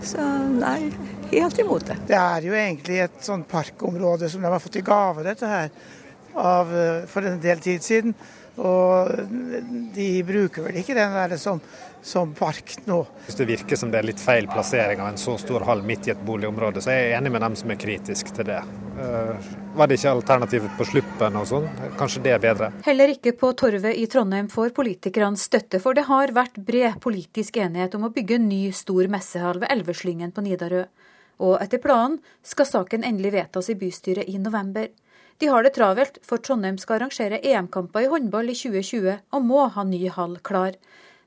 Så 0.07 0.23
nei, 0.55 0.93
helt 1.31 1.63
imot 1.63 1.87
det. 1.87 1.97
Det 2.11 2.19
er 2.19 2.49
jo 2.49 2.59
egentlig 2.59 3.01
et 3.07 3.23
sånn 3.25 3.47
parkområde 3.49 4.29
som 4.31 4.43
de 4.43 4.51
har 4.51 4.63
fått 4.63 4.81
i 4.81 4.85
gave, 4.87 5.25
dette 5.27 5.49
her, 5.49 5.73
av, 6.35 6.75
for 7.11 7.27
en 7.27 7.41
del 7.43 7.63
tid 7.63 7.87
siden. 7.87 8.15
Og 8.61 9.09
de 9.95 10.09
bruker 10.27 10.67
vel 10.67 10.81
ikke 10.83 10.97
den 10.97 11.15
der 11.15 11.33
som, 11.41 11.63
som 12.05 12.35
park 12.37 12.75
nå. 12.85 12.99
Hvis 13.25 13.39
det 13.39 13.47
virker 13.49 13.79
som 13.79 13.93
det 13.93 14.03
er 14.03 14.09
litt 14.11 14.21
feil 14.21 14.49
plassering 14.51 15.01
av 15.01 15.13
en 15.13 15.21
så 15.21 15.37
stor 15.41 15.65
hall 15.69 15.81
midt 15.87 16.11
i 16.11 16.13
et 16.13 16.21
boligområde, 16.27 16.83
så 16.85 16.93
er 16.93 17.01
jeg 17.01 17.17
enig 17.21 17.33
med 17.33 17.45
dem 17.47 17.57
som 17.57 17.73
er 17.73 17.81
kritiske 17.81 18.35
til 18.37 18.51
det. 18.51 18.61
Var 19.79 19.89
det 19.89 19.97
ikke 19.97 20.13
alternativet 20.13 20.77
på 20.77 20.89
Sluppen 20.91 21.39
og 21.41 21.47
sånn? 21.49 21.69
Kanskje 21.97 22.25
det 22.27 22.35
er 22.37 22.43
bedre? 22.43 22.73
Heller 22.85 23.15
ikke 23.15 23.33
på 23.39 23.55
Torvet 23.57 23.97
i 23.97 24.05
Trondheim 24.11 24.51
får 24.53 24.75
politikerne 24.77 25.41
støtte, 25.41 25.81
for 25.81 25.97
det 25.97 26.05
har 26.11 26.35
vært 26.37 26.61
bred 26.61 26.99
politisk 27.01 27.63
enighet 27.63 27.97
om 27.97 28.11
å 28.11 28.13
bygge 28.13 28.37
en 28.37 28.51
ny 28.51 28.65
stor 28.77 29.09
messehall 29.13 29.63
ved 29.63 29.73
Elveslyngen 29.73 30.35
på 30.37 30.45
Nidarø. 30.45 30.85
Og 31.41 31.57
etter 31.63 31.81
planen 31.83 32.19
skal 32.47 32.69
saken 32.69 33.07
endelig 33.07 33.33
vedtas 33.35 33.71
i 33.73 33.79
bystyret 33.81 34.29
i 34.29 34.39
november. 34.39 34.91
De 35.41 35.49
har 35.49 35.65
det 35.65 35.73
travelt, 35.73 36.19
for 36.27 36.43
Trondheim 36.45 36.77
skal 36.79 36.99
arrangere 36.99 37.41
EM-kamper 37.41 38.05
i 38.05 38.11
håndball 38.13 38.53
i 38.53 38.57
2020 38.59 39.15
og 39.33 39.47
må 39.47 39.65
ha 39.73 39.85
ny 39.89 40.03
hall 40.13 40.37
klar. 40.45 40.77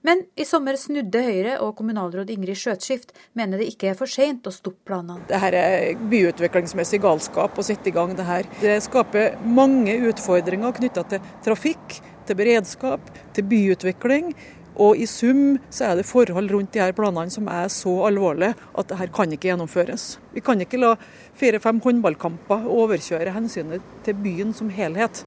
Men 0.04 0.20
i 0.36 0.44
sommer 0.46 0.76
snudde 0.78 1.22
Høyre 1.24 1.54
og 1.64 1.78
kommunalråd 1.80 2.30
Ingrid 2.34 2.60
Skjøtskift 2.60 3.14
mener 3.40 3.62
det 3.62 3.70
ikke 3.72 3.94
er 3.94 3.98
for 3.98 4.12
seint 4.12 4.44
å 4.46 4.52
stoppe 4.52 4.84
planene. 4.90 5.24
Det 5.30 5.40
her 5.40 5.56
er 5.56 6.02
byutviklingsmessig 6.12 7.00
galskap 7.06 7.56
å 7.56 7.64
sette 7.64 7.88
i 7.88 7.96
gang 7.96 8.12
det 8.18 8.26
her. 8.28 8.50
Det 8.60 8.76
skaper 8.84 9.38
mange 9.48 9.96
utfordringer 10.12 10.76
knytta 10.76 11.06
til 11.08 11.24
trafikk, 11.48 12.02
til 12.28 12.40
beredskap, 12.40 13.08
til 13.34 13.48
byutvikling. 13.48 14.36
Og 14.82 14.98
i 14.98 15.06
sum 15.10 15.58
så 15.70 15.92
er 15.92 16.00
det 16.00 16.08
forhold 16.10 16.52
rundt 16.54 16.74
de 16.74 16.82
her 16.82 16.96
planene 16.98 17.34
som 17.34 17.50
er 17.52 17.70
så 17.74 17.94
alvorlige 18.08 18.56
at 18.78 18.90
det 18.90 18.98
her 19.00 19.12
kan 19.14 19.32
ikke 19.34 19.52
gjennomføres. 19.52 20.18
Vi 20.34 20.42
kan 20.46 20.62
ikke 20.62 20.82
la 20.82 20.96
fire-fem 21.38 21.82
håndballkamper 21.84 22.66
overkjøre 22.70 23.36
hensynet 23.36 23.84
til 24.06 24.18
byen 24.18 24.54
som 24.54 24.72
helhet. 24.74 25.24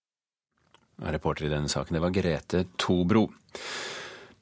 Reporter 1.03 1.47
i 1.47 1.53
denne 1.53 1.69
saken, 1.69 1.95
det 1.95 2.03
var 2.03 2.15
Grete 2.15 2.65
Tobro. 2.81 3.29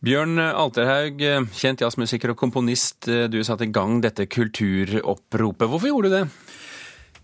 Bjørn 0.05 0.39
Alterhaug, 0.39 1.23
kjent 1.57 1.81
jazzmusiker 1.81 2.35
og 2.35 2.39
komponist. 2.39 3.09
Du 3.09 3.39
satte 3.45 3.65
i 3.65 3.73
gang 3.73 4.03
dette 4.05 4.27
kulturoppropet. 4.29 5.69
Hvorfor 5.71 5.89
gjorde 5.89 6.11
du 6.11 6.17
det? 6.19 6.27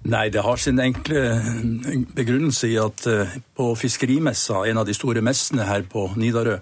Nei, 0.09 0.31
det 0.33 0.41
har 0.41 0.57
sin 0.57 0.81
enkle 0.81 1.21
begrunnelse 2.17 2.71
i 2.71 2.79
at 2.81 3.05
eh, 3.11 3.35
på 3.57 3.67
fiskerimessa, 3.77 4.63
en 4.71 4.81
av 4.81 4.89
de 4.89 4.95
store 4.97 5.21
messene 5.25 5.67
her 5.69 5.85
på 5.85 6.07
Nidarø, 6.17 6.57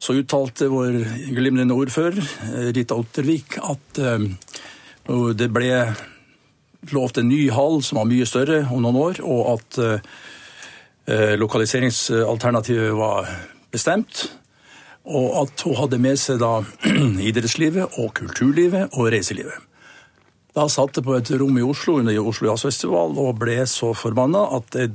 så 0.00 0.16
uttalte 0.16 0.70
vår 0.72 0.96
glimrende 1.36 1.76
ordfører, 1.76 2.24
eh, 2.48 2.72
Rita 2.72 2.96
Ottervik, 2.96 3.58
at 3.60 4.00
eh, 4.00 4.24
det 5.36 5.48
ble 5.52 5.70
lovt 6.94 7.20
en 7.20 7.28
ny 7.28 7.42
hall 7.52 7.82
som 7.84 8.00
var 8.00 8.08
mye 8.08 8.28
større 8.28 8.62
om 8.72 8.80
noen 8.80 8.96
år, 9.00 9.20
og 9.20 9.58
at 9.58 9.80
eh, 9.84 11.34
lokaliseringsalternativet 11.40 12.94
var 12.96 13.28
bestemt. 13.72 14.28
Og 15.10 15.42
at 15.42 15.64
hun 15.66 15.76
hadde 15.76 16.00
med 16.00 16.20
seg 16.20 16.40
da 16.40 16.60
idrettslivet 17.28 18.00
og 18.00 18.14
kulturlivet 18.16 18.96
og 18.96 19.12
reiselivet. 19.12 19.69
Da 20.54 20.66
satt 20.66 20.98
jeg 20.98 21.06
på 21.06 21.14
et 21.14 21.30
rom 21.38 21.58
i 21.60 21.62
Oslo 21.62 22.00
under 22.00 22.16
Oslo 22.26 22.48
Jazzfestival 22.48 23.14
og 23.22 23.38
ble 23.38 23.60
så 23.70 23.92
forbanna 23.94 24.42
at 24.56 24.74
jeg 24.74 24.90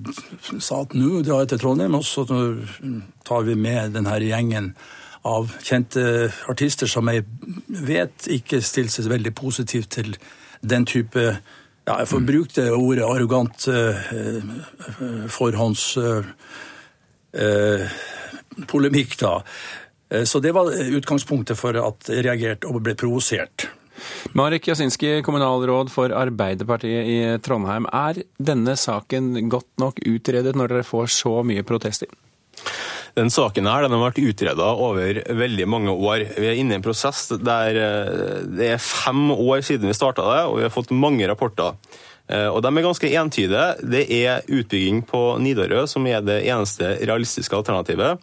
sa 0.60 0.82
at 0.84 0.96
nå 0.98 1.22
drar 1.24 1.46
jeg 1.46 1.54
til 1.54 1.62
Trondheim, 1.64 1.96
og 1.96 2.04
så 2.04 2.26
tar 3.26 3.46
vi 3.48 3.56
med 3.56 3.96
denne 3.96 4.18
gjengen 4.20 4.74
av 5.26 5.54
kjente 5.64 6.02
artister 6.52 6.92
som 6.92 7.08
jeg 7.10 7.24
vet 7.88 8.28
ikke 8.36 8.60
stiller 8.62 8.92
seg 8.94 9.08
veldig 9.10 9.34
positivt 9.38 9.96
til 9.96 10.18
den 10.62 10.86
type 10.86 11.24
ja, 11.86 12.00
Jeg 12.00 12.10
får 12.10 12.22
brukt 12.26 12.56
det 12.58 12.68
ordet 12.74 13.06
arrogant 13.06 13.68
eh, 13.70 14.12
eh 14.18 15.26
forhånds 15.30 15.84
eh, 16.02 16.24
da. 19.20 19.34
Så 20.26 20.40
det 20.40 20.54
var 20.56 20.72
utgangspunktet 20.72 21.58
for 21.58 21.78
at 21.78 22.10
jeg 22.10 22.24
reagerte 22.26 22.68
og 22.68 22.82
ble 22.82 22.96
provosert. 22.96 23.68
Marek 24.38 24.68
Jasinski, 24.68 25.22
kommunalråd 25.26 25.92
for 25.94 26.14
Arbeiderpartiet 26.16 27.10
i 27.12 27.18
Trondheim. 27.44 27.88
Er 27.94 28.22
denne 28.38 28.76
saken 28.80 29.50
godt 29.52 29.72
nok 29.82 30.02
utredet 30.06 30.56
når 30.58 30.74
dere 30.74 30.88
får 30.88 31.12
så 31.16 31.40
mye 31.48 31.66
protester? 31.68 32.12
Den 33.16 33.32
saken 33.32 33.68
her, 33.70 33.86
den 33.86 33.96
har 33.96 34.10
vært 34.10 34.20
utreda 34.20 34.72
over 34.76 35.22
veldig 35.40 35.68
mange 35.72 35.94
år. 35.94 36.26
Vi 36.36 36.50
er 36.50 36.58
inne 36.60 36.76
i 36.76 36.80
en 36.80 36.84
prosess 36.84 37.30
der 37.32 37.80
eh, 37.80 38.42
det 38.58 38.74
er 38.74 38.84
fem 38.84 39.30
år 39.32 39.64
siden 39.64 39.88
vi 39.88 39.96
starta 39.96 40.26
det, 40.28 40.42
og 40.50 40.60
vi 40.60 40.66
har 40.68 40.74
fått 40.74 40.92
mange 40.92 41.28
rapporter. 41.32 41.78
Eh, 42.28 42.50
og 42.50 42.60
De 42.66 42.72
er 42.74 42.88
ganske 42.88 43.12
entydige. 43.22 43.68
Det 43.88 44.04
er 44.20 44.44
utbygging 44.44 45.06
på 45.08 45.24
Nidarø 45.40 45.86
som 45.88 46.08
er 46.12 46.26
det 46.28 46.42
eneste 46.44 46.98
realistiske 47.06 47.56
alternativet. 47.56 48.20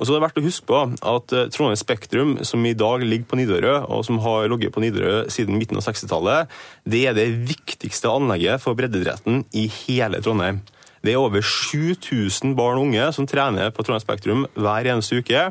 Og 0.00 0.08
så 0.08 0.14
er 0.14 0.16
det 0.16 0.24
verdt 0.24 0.38
å 0.40 0.46
huske 0.46 0.68
på 0.70 0.78
at 1.12 1.34
eh, 1.36 1.48
Trondheim 1.52 1.76
Spektrum, 1.76 2.30
som 2.48 2.64
i 2.64 2.72
dag 2.72 3.04
ligger 3.04 3.28
på 3.28 3.36
Nidarø, 3.36 3.74
og 3.92 4.06
som 4.08 4.16
har 4.24 4.48
ligget 4.48 4.72
på 4.72 4.80
Nidarø 4.80 5.26
siden 5.32 5.60
midten 5.60 5.76
av 5.76 5.84
60-tallet, 5.84 6.48
det 6.88 7.04
er 7.10 7.16
det 7.18 7.28
viktigste 7.50 8.08
anlegget 8.08 8.64
for 8.64 8.78
breddeidretten 8.78 9.44
i 9.60 9.66
hele 9.82 10.22
Trondheim. 10.24 10.62
Det 11.00 11.14
er 11.14 11.20
over 11.20 11.40
7000 11.40 12.52
barn 12.58 12.76
og 12.76 12.88
unge 12.90 13.06
som 13.16 13.26
trener 13.28 13.70
på 13.72 13.84
Trondheim 13.84 14.04
Spektrum 14.04 14.42
hver 14.52 14.88
eneste 14.92 15.20
uke. 15.22 15.46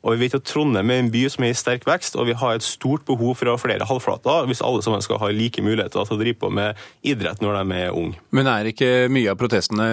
Og 0.00 0.14
vi 0.14 0.26
vet 0.26 0.36
at 0.36 0.44
Trondheim 0.48 0.92
er 0.92 1.00
en 1.02 1.10
by 1.12 1.22
som 1.32 1.44
er 1.44 1.52
i 1.52 1.56
sterk 1.56 1.86
vekst, 1.88 2.16
og 2.16 2.28
vi 2.28 2.36
har 2.36 2.56
et 2.56 2.64
stort 2.64 3.06
behov 3.08 3.34
for 3.36 3.48
å 3.48 3.54
ha 3.56 3.60
flere 3.60 3.88
halvflater 3.88 4.48
hvis 4.48 4.62
alle 4.64 4.84
sammen 4.84 5.04
skal 5.04 5.20
ha 5.22 5.30
like 5.32 5.64
muligheter 5.64 6.04
til 6.04 6.16
å 6.16 6.20
drive 6.20 6.40
på 6.40 6.50
med 6.52 6.80
idrett 7.00 7.40
når 7.44 7.60
de 7.60 7.78
er 7.80 7.96
unge. 7.96 8.20
Men 8.36 8.50
er 8.52 8.70
ikke 8.72 8.90
mye 9.12 9.32
av 9.32 9.40
protestene 9.40 9.88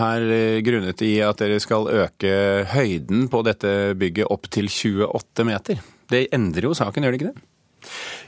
her 0.00 0.26
grunnet 0.64 1.04
i 1.04 1.12
at 1.24 1.40
dere 1.40 1.60
skal 1.60 1.88
øke 1.92 2.32
høyden 2.72 3.28
på 3.32 3.44
dette 3.48 3.74
bygget 4.00 4.32
opp 4.32 4.48
til 4.52 4.72
28 4.72 5.48
meter? 5.48 5.84
Det 6.08 6.28
endrer 6.36 6.68
jo 6.68 6.76
saken, 6.76 7.04
gjør 7.04 7.16
det 7.16 7.20
ikke 7.20 7.34
det? 7.34 7.46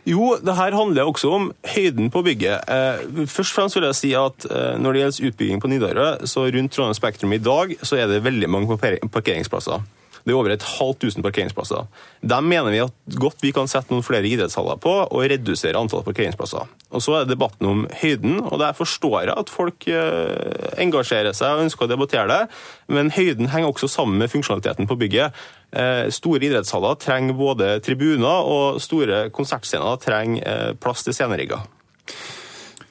Jo, 0.07 0.37
det 0.39 0.55
her 0.57 0.77
handler 0.77 1.09
også 1.09 1.31
om 1.35 1.51
høyden 1.75 2.11
på 2.11 2.23
bygget. 2.23 2.65
Eh, 2.69 3.27
først 3.27 3.53
og 3.53 3.57
fremst 3.57 3.79
vil 3.79 3.87
jeg 3.89 3.99
si 3.99 4.13
at 4.17 4.47
eh, 4.51 4.79
Når 4.79 4.93
det 4.93 5.03
gjelder 5.03 5.29
utbygging 5.29 5.61
på 5.61 5.71
Nidarø, 5.73 6.09
så 6.27 6.47
rundt 6.47 6.73
Trondheim 6.73 6.95
Spektrum 6.95 7.33
i 7.33 7.43
dag 7.43 7.77
så 7.83 7.97
er 7.97 8.07
det 8.07 8.25
veldig 8.25 8.51
mange 8.51 8.79
parkeringsplasser. 9.13 9.83
Det 10.29 10.35
er 10.35 10.39
over 10.43 10.53
et 10.53 10.65
halvt 10.77 10.99
tusen 11.01 11.25
parkeringsplasser. 11.25 11.87
Dem 12.21 12.51
mener 12.51 12.75
vi 12.75 12.83
at 12.85 13.15
godt 13.17 13.41
vi 13.41 13.49
kan 13.57 13.71
sette 13.71 13.89
noen 13.95 14.05
flere 14.05 14.29
idrettshaller 14.29 14.77
på 14.85 14.93
og 15.07 15.25
redusere 15.33 15.81
antallet 15.81 16.05
parkeringsplasser. 16.05 16.69
Og 16.93 17.01
Så 17.01 17.15
er 17.17 17.25
det 17.25 17.33
debatten 17.33 17.65
om 17.71 17.87
høyden, 18.03 18.43
og 18.45 18.61
der 18.61 18.77
forstår 18.77 19.17
jeg 19.23 19.33
at 19.41 19.53
folk 19.53 19.89
eh, 19.89 20.69
engasjerer 20.85 21.33
seg 21.33 21.57
og 21.57 21.65
ønsker 21.65 21.89
å 21.89 21.91
debattere 21.95 22.29
det, 22.29 22.61
men 22.93 23.09
høyden 23.17 23.49
henger 23.49 23.73
også 23.73 23.89
sammen 23.89 24.21
med 24.21 24.29
funksjonaliteten 24.29 24.91
på 24.91 25.01
bygget. 25.01 25.33
Eh, 25.73 26.13
store 26.13 26.45
idrettshaller 26.45 27.01
trenger 27.01 27.41
både 27.41 27.73
tribuner, 27.81 28.45
og 28.45 28.83
store 28.85 29.31
konsertscener 29.33 29.97
trenger 30.05 30.45
eh, 30.45 30.73
plass 30.77 31.09
til 31.09 31.17
scenerigger. 31.17 31.65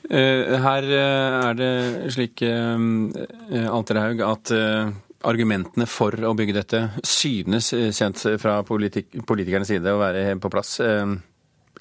Her 0.07 0.85
er 0.87 1.57
det 1.59 1.71
slik, 2.15 2.39
Alterhaug, 2.47 4.21
at 4.23 4.53
argumentene 5.27 5.87
for 5.89 6.15
å 6.23 6.33
bygge 6.37 6.55
dette 6.55 6.81
synes 7.05 7.71
kjent 7.73 8.23
fra 8.41 8.61
politikernes 8.67 9.69
side 9.69 9.93
å 9.93 10.01
være 10.01 10.37
på 10.41 10.51
plass. 10.53 10.77
Eh, 10.83 11.15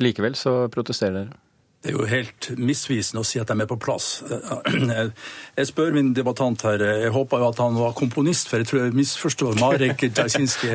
likevel 0.02 0.38
så 0.38 0.58
protesterer 0.72 1.20
dere. 1.22 1.45
Det 1.83 1.92
er 1.92 1.95
jo 1.95 2.06
helt 2.11 2.49
misvisende 2.59 3.23
å 3.23 3.26
si 3.26 3.38
at 3.38 3.50
de 3.50 3.62
er 3.62 3.68
på 3.71 3.76
plass. 3.78 4.23
Jeg 5.56 5.68
spør 5.71 5.92
min 5.95 6.11
debattant 6.16 6.61
her, 6.66 6.83
jeg 6.83 7.12
håper 7.14 7.40
jo 7.40 7.47
at 7.49 7.61
han 7.62 7.78
var 7.78 7.95
komponist, 7.97 8.50
for 8.50 8.61
jeg 8.61 8.68
tror 8.68 8.83
jeg 8.83 8.97
misforstår 8.99 9.56
Marek 9.56 10.02
Djajsinski 10.04 10.68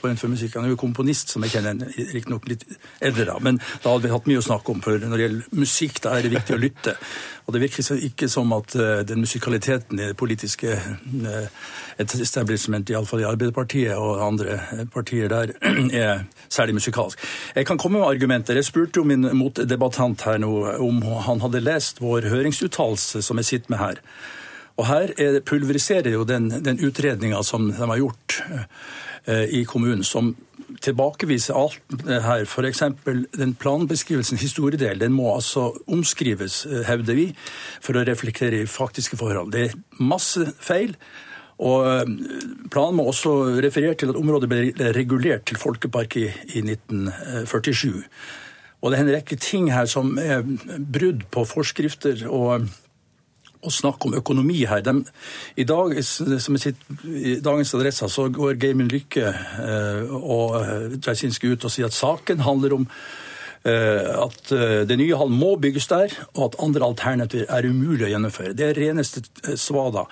på 0.00 0.08
en 0.08 0.18
for 0.18 0.32
musikk. 0.32 0.56
Han 0.56 0.66
er 0.66 0.72
jo 0.72 0.78
komponist, 0.80 1.30
som 1.30 1.44
jeg 1.46 1.54
kjenner, 1.54 1.84
riktignok 1.94 2.48
litt 2.50 2.64
eldre, 2.98 3.28
da. 3.28 3.36
Men 3.38 3.60
da 3.60 3.92
hadde 3.92 4.08
vi 4.08 4.10
hatt 4.10 4.26
mye 4.26 4.40
å 4.40 4.46
snakke 4.48 4.74
om, 4.74 4.82
for 4.82 4.98
når 4.98 5.14
det 5.14 5.28
gjelder 5.28 5.60
musikk, 5.62 6.02
da 6.02 6.16
er 6.16 6.26
det 6.26 6.34
viktig 6.34 6.56
å 6.56 6.60
lytte. 6.64 6.96
Og 7.44 7.54
det 7.54 7.60
virker 7.60 8.04
ikke 8.08 8.28
som 8.32 8.52
at 8.56 8.74
eh, 8.74 9.02
den 9.04 9.20
musikaliteten 9.20 10.00
i 10.00 10.08
det 10.08 10.16
politiske 10.16 10.74
eh, 10.74 11.48
establishment, 12.00 12.90
iallfall 12.90 13.20
i 13.20 13.28
Arbeiderpartiet 13.28 13.94
og 14.00 14.22
andre 14.24 14.86
partier 14.92 15.28
der, 15.28 15.52
er 16.04 16.24
særlig 16.48 16.78
musikalsk. 16.80 17.20
Jeg 17.54 17.68
kan 17.68 17.78
komme 17.78 18.00
med 18.00 18.08
argumenter. 18.08 18.56
Jeg 18.56 18.64
spurte 18.70 19.02
jo 19.02 19.06
min 19.08 19.28
motdebattant 19.36 20.24
her 20.24 20.40
nå 20.44 20.78
om 20.84 21.02
han 21.26 21.42
hadde 21.44 21.64
lest 21.64 22.00
vår 22.04 22.28
høringsuttalelse 22.32 23.24
som 23.24 23.40
jeg 23.40 23.50
sitter 23.50 23.74
med 23.74 23.82
her. 23.82 24.02
Og 24.74 24.88
her 24.88 25.12
er, 25.22 25.38
pulveriserer 25.46 26.16
jo 26.16 26.24
den, 26.26 26.48
den 26.64 26.80
utredninga 26.82 27.42
som 27.46 27.68
de 27.70 27.78
har 27.78 28.00
gjort 28.00 28.40
eh, 29.30 29.60
i 29.60 29.62
kommunen, 29.70 30.02
som 30.06 30.32
tilbakeviser 30.82 31.54
alt 31.54 31.78
det 32.04 32.22
her. 32.24 32.42
F.eks. 32.42 32.82
den 33.36 33.54
planbeskrivelsen, 33.60 34.40
historiedel, 34.40 34.98
den 34.98 35.14
må 35.14 35.30
altså 35.34 35.70
omskrives, 35.86 36.64
eh, 36.66 36.82
hevder 36.88 37.18
vi, 37.20 37.28
for 37.84 37.94
å 37.94 38.04
reflektere 38.06 38.64
i 38.64 38.70
faktiske 38.70 39.18
forhold. 39.20 39.52
Det 39.54 39.68
er 39.68 39.78
masse 40.02 40.48
feil. 40.58 40.96
Og 41.62 41.86
eh, 41.86 42.14
Planen 42.74 42.98
må 42.98 43.06
også 43.12 43.36
referere 43.62 43.94
til 44.00 44.10
at 44.10 44.18
området 44.18 44.50
ble 44.50 44.94
regulert 44.96 45.46
til 45.46 45.60
folkepark 45.60 46.18
i, 46.18 46.26
i 46.50 46.64
1947. 46.66 48.00
Og 48.84 48.92
det 48.92 48.98
er 48.98 49.06
en 49.06 49.14
rekke 49.16 49.36
ting 49.40 49.70
her 49.72 49.88
som 49.88 50.18
er 50.20 50.44
brudd 50.44 51.24
på 51.32 51.46
forskrifter 51.48 52.26
og, 52.28 52.66
og 53.64 53.72
snakk 53.72 54.04
om 54.04 54.16
økonomi 54.18 54.60
her. 54.68 54.84
De, 54.84 54.98
I 55.56 55.64
dag, 55.64 55.96
som 56.04 56.58
jeg 56.58 56.64
sitter, 56.66 56.98
i 57.08 57.38
dagens 57.40 57.72
adresser 57.78 58.12
så 58.12 58.28
går 58.28 58.58
Geimen 58.60 58.92
Lykke 58.92 59.30
eh, 59.32 60.12
og 60.12 60.58
Dreisinski 61.00 61.54
ut 61.54 61.64
og 61.64 61.72
sier 61.72 61.88
at 61.88 61.96
saken 61.96 62.44
handler 62.44 62.76
om 62.76 62.86
eh, 63.64 64.12
at 64.20 64.52
eh, 64.52 64.80
det 64.90 65.00
nye 65.00 65.16
hallen 65.16 65.40
må 65.40 65.54
bygges 65.64 65.88
der, 65.88 66.12
og 66.34 66.50
at 66.50 66.60
andre 66.68 66.84
alternativer 66.92 67.48
er 67.48 67.70
umulig 67.72 68.10
å 68.10 68.12
gjennomføre. 68.12 68.52
Det 68.52 68.68
er 68.68 68.82
reneste 68.84 69.24
svada. 69.56 70.04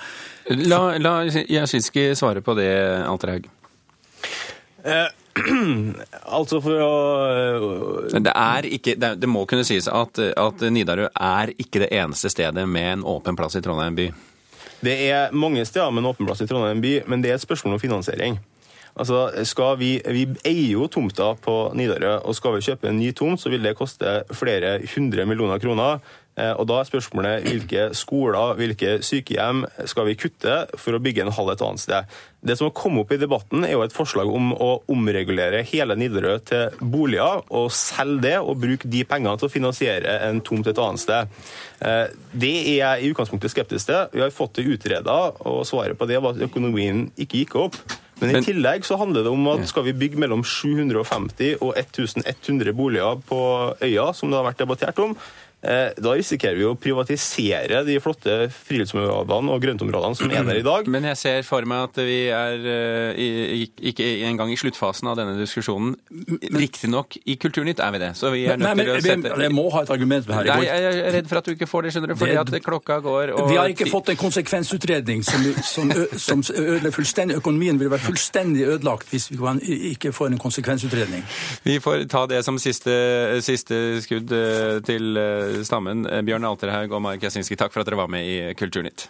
La, 0.65 0.85
la 0.97 1.19
Jasinski 1.29 2.15
svare 2.17 2.41
på 2.41 2.57
det, 2.57 2.73
Alterhaug. 3.05 3.53
Eh, 4.83 5.11
altså 6.37 6.59
for 6.61 6.83
å 6.85 6.93
det, 8.13 8.33
er 8.35 8.69
ikke, 8.69 8.97
det, 9.01 9.29
må 9.31 9.47
kunne 9.49 9.65
sies 9.65 9.89
at, 9.89 10.21
at 10.21 10.65
Nidarø 10.69 11.09
er 11.09 11.55
ikke 11.57 11.87
det 11.87 11.93
eneste 11.97 12.29
stedet 12.33 12.67
med 12.69 12.89
en 12.99 13.07
åpen 13.09 13.39
plass 13.39 13.57
i 13.57 13.63
Trondheim 13.65 13.97
by? 13.97 14.11
Det 14.83 14.97
er 15.09 15.33
mange 15.33 15.65
steder 15.65 15.93
med 15.95 16.03
en 16.03 16.11
åpen 16.11 16.29
plass 16.29 16.43
i 16.45 16.49
Trondheim 16.51 16.83
by, 16.85 16.97
men 17.09 17.25
det 17.25 17.33
er 17.33 17.39
et 17.39 17.45
spørsmål 17.45 17.79
om 17.79 17.83
finansiering. 17.83 18.41
Altså, 18.93 19.31
skal 19.49 19.79
vi, 19.81 19.95
vi 20.05 20.27
eier 20.45 20.75
jo 20.75 20.87
tomta 20.93 21.31
på 21.41 21.55
Nidarø, 21.79 22.19
og 22.29 22.37
skal 22.37 22.59
vi 22.59 22.67
kjøpe 22.67 22.91
en 22.91 22.99
ny 23.01 23.13
tomt, 23.17 23.41
så 23.41 23.53
vil 23.53 23.65
det 23.65 23.77
koste 23.79 24.19
flere 24.37 24.75
hundre 24.93 25.25
millioner 25.29 25.63
kroner. 25.63 26.03
Eh, 26.37 26.53
og 26.57 26.67
Da 26.69 26.81
er 26.81 26.89
spørsmålet 26.89 27.45
hvilke 27.45 27.89
skoler, 27.97 28.55
hvilke 28.57 28.93
sykehjem 29.05 29.67
skal 29.91 30.07
vi 30.09 30.17
kutte 30.17 30.55
for 30.81 30.97
å 30.97 31.01
bygge 31.03 31.27
en 31.27 31.35
halv 31.37 31.53
et 31.53 31.65
annet 31.65 31.83
sted. 31.83 32.15
Det 32.43 32.57
som 32.59 32.67
har 32.71 32.75
kommet 32.75 33.05
opp 33.05 33.13
i 33.13 33.21
debatten, 33.21 33.67
er 33.67 33.75
jo 33.77 33.83
et 33.85 33.95
forslag 33.95 34.31
om 34.33 34.51
å 34.57 34.71
omregulere 34.91 35.61
hele 35.69 35.95
Nidarø 35.95 36.39
til 36.49 36.79
boliger, 36.81 37.45
og 37.53 37.69
selge 37.77 38.25
det 38.25 38.39
og 38.41 38.59
bruke 38.65 38.89
de 38.91 39.05
pengene 39.05 39.37
til 39.39 39.51
å 39.51 39.53
finansiere 39.53 40.17
en 40.29 40.41
tomt 40.41 40.67
et 40.67 40.81
annet 40.81 41.05
sted. 41.05 41.43
Eh, 41.85 42.07
det 42.33 42.55
er 42.63 42.79
jeg 42.81 43.03
i 43.03 43.13
utgangspunktet 43.13 43.53
skeptisk 43.53 43.93
til. 43.93 44.09
Vi 44.17 44.25
har 44.25 44.35
fått 44.35 44.57
det 44.59 44.67
utreda, 44.73 45.19
og 45.45 45.67
svaret 45.69 45.99
på 45.99 46.09
det 46.09 46.23
var 46.23 46.33
at 46.33 46.49
økonomien 46.49 47.11
ikke 47.21 47.45
gikk 47.45 47.61
opp. 47.67 47.79
Men 48.23 48.39
i 48.39 48.43
tillegg 48.47 48.85
så 48.87 48.97
handler 49.01 49.27
det 49.27 49.33
om 49.35 49.49
at 49.51 49.65
skal 49.67 49.87
vi 49.89 49.97
bygge 49.99 50.21
mellom 50.23 50.45
750 50.47 51.57
og 51.59 51.73
1100 51.75 52.75
boliger 52.79 53.19
på 53.27 53.41
øya, 53.83 54.13
som 54.15 54.31
det 54.31 54.39
har 54.39 54.47
vært 54.47 54.63
debattert 54.63 55.01
om, 55.03 55.17
da 55.63 56.15
risikerer 56.19 56.59
vi 56.59 56.65
å 56.67 56.75
privatisere 56.75 57.83
de 57.87 57.99
flotte 58.03 58.49
friluftsområdene 58.67 59.53
og 59.55 59.63
grøntområdene 59.63 60.19
som 60.19 60.33
er 60.33 60.47
der 60.49 60.59
i 60.59 60.65
dag. 60.67 60.89
Men 60.91 61.07
jeg 61.13 61.21
ser 61.21 61.45
for 61.47 61.67
meg 61.69 61.87
at 61.87 62.01
vi 62.03 62.19
er 62.35 62.67
eh, 62.67 63.21
i, 63.23 63.69
ikke 63.93 64.09
engang 64.27 64.51
i 64.51 64.59
sluttfasen 64.59 65.11
av 65.13 65.19
denne 65.21 65.37
diskusjonen. 65.39 65.95
Riktignok 66.51 67.15
i 67.23 67.37
Kulturnytt 67.39 67.83
er 67.83 67.95
vi 67.95 68.03
det, 68.03 68.11
så 68.19 68.33
vi 68.35 68.45
er 68.51 68.59
nødt 68.59 68.83
til 68.83 68.91
å 68.91 68.99
sette 69.07 69.37
jeg 69.43 69.55
må 69.55 69.69
ha 69.75 69.85
et 69.87 69.93
argument 69.95 70.27
med 70.29 70.37
her. 70.39 70.51
Nei, 70.51 70.67
jeg 70.67 71.05
er 71.07 71.17
redd 71.17 71.31
for 71.31 71.41
at 71.41 71.47
du 71.47 71.55
ikke 71.55 71.69
får 71.71 71.87
det, 71.87 71.95
skjønner 71.95 72.13
du, 72.13 72.17
fordi 72.21 72.37
at 72.43 72.53
klokka 72.67 72.99
går 73.05 73.35
og 73.37 73.51
Vi 73.51 73.59
har 73.59 73.73
ikke 73.73 73.89
fått 73.91 74.13
en 74.13 74.19
konsekvensutredning 74.21 75.23
som, 75.27 75.47
som, 75.67 75.95
som 76.19 76.45
ødelegger 76.51 76.95
fullstendig 76.97 77.39
Økonomien 77.39 77.79
vil 77.81 77.91
være 77.93 78.07
fullstendig 78.07 78.67
ødelagt 78.67 79.11
hvis 79.13 79.29
vi 79.33 79.79
ikke 79.93 80.13
får 80.15 80.33
en 80.33 80.43
konsekvensutredning. 80.43 81.25
Vi 81.65 81.79
får 81.83 82.07
ta 82.13 82.25
det 82.31 82.43
som 82.47 82.59
siste, 82.63 82.93
siste 83.45 83.79
skudd 84.05 84.35
eh, 84.37 84.79
til 84.87 85.19
eh, 85.19 85.52
stammen. 85.67 86.07
Eh, 86.07 86.23
Bjørn 86.27 86.47
Alterhaug 86.49 86.97
og 86.97 87.03
Mark 87.05 87.23
Jasinski, 87.23 87.59
takk 87.61 87.75
for 87.75 87.83
at 87.83 87.91
dere 87.91 88.01
var 88.01 88.11
med 88.13 88.27
i 88.27 88.55
Kulturnytt. 88.59 89.09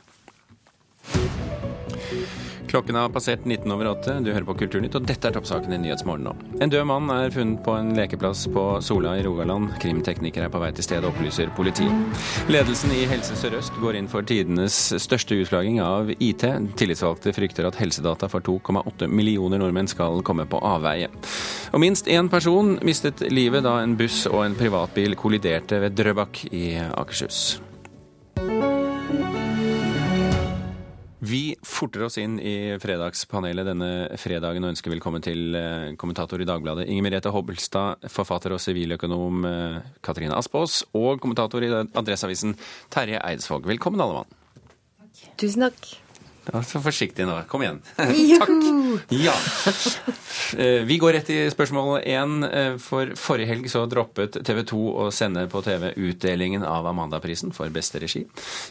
Klokken 2.72 2.96
har 2.96 3.08
passert 3.12 3.44
19 3.44 3.72
over 3.72 3.86
8. 3.90 4.12
Du 4.24 4.30
hører 4.32 4.46
på 4.48 4.54
Kulturnytt, 4.62 4.94
og 4.96 5.04
dette 5.04 5.28
er 5.28 5.34
toppsaken 5.36 5.74
i 5.76 5.78
Nyhetsmorgen 5.82 6.24
nå. 6.24 6.30
En 6.64 6.70
død 6.72 6.86
mann 6.88 7.10
er 7.12 7.32
funnet 7.34 7.58
på 7.66 7.74
en 7.76 7.90
lekeplass 7.92 8.46
på 8.54 8.62
Sola 8.80 9.12
i 9.20 9.24
Rogaland. 9.26 9.74
Krimtekniker 9.82 10.46
er 10.46 10.52
på 10.52 10.60
vei 10.62 10.70
til 10.72 10.86
stedet, 10.86 11.04
opplyser 11.10 11.50
politiet. 11.52 12.22
Ledelsen 12.48 12.94
i 12.96 13.02
Helse 13.10 13.36
Sør-Øst 13.36 13.76
går 13.82 13.98
inn 13.98 14.08
for 14.08 14.24
tidenes 14.24 14.78
største 15.04 15.36
utflagging 15.42 15.82
av 15.84 16.14
IT. 16.14 16.46
Tillitsvalgte 16.80 17.34
frykter 17.36 17.68
at 17.68 17.76
helsedata 17.76 18.30
for 18.32 18.40
2,8 18.46 19.10
millioner 19.12 19.60
nordmenn 19.60 19.90
skal 19.92 20.24
komme 20.24 20.46
på 20.48 20.62
avveie. 20.64 21.10
Og 21.76 21.84
minst 21.84 22.08
én 22.08 22.32
person 22.32 22.78
mistet 22.80 23.20
livet 23.28 23.68
da 23.68 23.82
en 23.82 23.98
buss 24.00 24.22
og 24.32 24.46
en 24.46 24.56
privatbil 24.56 25.18
kolliderte 25.20 25.82
ved 25.84 26.00
Drøbak 26.00 26.46
i 26.48 26.70
Akershus. 26.88 27.60
Vi 31.22 31.52
forter 31.62 32.02
oss 32.02 32.16
inn 32.18 32.40
i 32.42 32.74
fredagspanelet 32.82 33.68
denne 33.68 33.90
fredagen 34.18 34.64
og 34.66 34.72
ønsker 34.72 34.90
velkommen 34.90 35.22
til 35.22 35.54
eh, 35.54 35.92
kommentator 35.94 36.42
i 36.42 36.46
Dagbladet 36.48 36.88
Inger 36.90 37.06
Merete 37.06 37.30
Hobbelstad, 37.30 38.08
forfatter 38.10 38.56
og 38.56 38.58
siviløkonom 38.64 39.46
eh, 39.46 39.76
Katrine 40.02 40.34
Aspås 40.34 40.80
og 40.98 41.22
kommentator 41.22 41.62
i 41.62 41.70
Adresseavisen 41.70 42.56
Terje 42.90 43.22
Eidsvåg. 43.22 43.70
Velkommen, 43.70 44.02
alle 44.02 44.24
mann. 44.24 44.34
Tusen 45.38 45.68
takk. 45.68 45.92
Så 46.66 46.80
forsiktig 46.82 47.26
nå. 47.28 47.36
Kom 47.48 47.62
igjen. 47.62 47.78
Takk. 47.96 48.50
Ja. 49.14 49.34
Eh, 50.58 50.82
Vi 50.88 50.98
går 50.98 51.12
rett 51.16 51.30
i 51.30 51.38
spørsmål 51.52 52.02
én. 52.02 52.42
Eh, 52.48 52.76
For 52.82 53.12
forrige 53.18 53.52
helg 53.52 53.68
så 53.70 53.84
droppet 53.90 54.40
TV 54.44 54.62
2 54.68 54.80
å 55.04 55.06
sende 55.14 55.44
på 55.52 55.62
TV 55.64 55.92
utdelingen 55.96 56.64
av 56.66 56.86
Amandaprisen 56.90 57.54
for 57.54 57.70
beste 57.72 58.00
regi. 58.02 58.24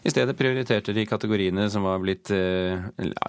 I 0.04 0.12
stedet 0.13 0.36
prioriterte 0.40 0.94
de 0.94 1.06
kategoriene 1.10 1.70
som 1.72 1.88
var 1.88 2.01
blitt 2.04 2.32
eh, 2.36 2.81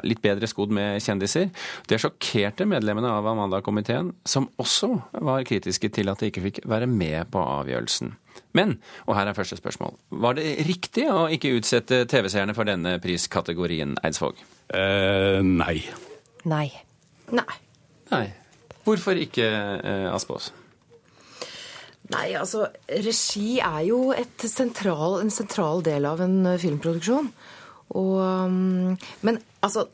litt 0.05 0.23
bedre 0.25 0.51
skodd 0.51 0.75
med 0.75 0.99
kjendiser. 1.03 1.49
Det 1.89 2.01
sjokkerte 2.03 2.67
medlemmene 2.69 3.13
av 3.15 3.29
Amanda-komiteen, 3.33 4.13
som 4.27 4.51
også 4.61 4.91
var 5.23 5.47
kritiske 5.49 5.93
til 5.95 6.11
at 6.13 6.21
de 6.23 6.33
ikke 6.33 6.45
fikk 6.51 6.61
være 6.69 6.91
med 6.91 7.31
på 7.33 7.41
avgjørelsen. 7.61 8.17
Men, 8.53 8.77
og 9.07 9.17
her 9.17 9.29
er 9.29 9.37
første 9.37 9.57
spørsmål, 9.57 9.97
var 10.23 10.37
det 10.37 10.59
riktig 10.69 11.07
å 11.09 11.25
ikke 11.33 11.55
utsette 11.57 12.03
TV-seerne 12.11 12.55
for 12.57 12.69
denne 12.69 12.99
priskategorien, 13.03 13.97
Eidsvåg? 14.05 14.41
Eh, 14.77 15.41
nei. 15.45 15.79
Nei. 16.49 16.67
Nei. 17.33 17.61
Nei. 18.13 18.27
Hvorfor 18.85 19.17
ikke, 19.17 19.47
eh, 19.81 20.09
Aspås? 20.13 20.51
Nei, 22.13 22.33
altså, 22.37 22.67
regi 22.91 23.61
er 23.63 23.81
jo 23.87 24.11
et 24.13 24.45
sentral, 24.51 25.21
en 25.23 25.31
sentral 25.33 25.85
del 25.87 26.05
av 26.09 26.21
en 26.25 26.43
eh, 26.51 26.61
filmproduksjon. 26.61 27.31
Og, 27.93 28.13
um, 28.21 28.97
men 29.25 29.39
altså, 29.63 29.87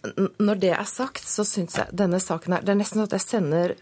når 0.42 0.60
det 0.62 0.74
er 0.76 0.86
sagt, 0.88 1.24
så 1.28 1.44
syns 1.46 1.78
jeg 1.78 1.92
denne 1.96 2.20
saken 2.22 2.56
her 2.56 2.64
Det 2.64 2.72
er 2.74 2.80
nesten 2.80 3.00
sånn 3.00 3.10
at 3.10 3.18
jeg 3.18 3.26
sender 3.26 3.74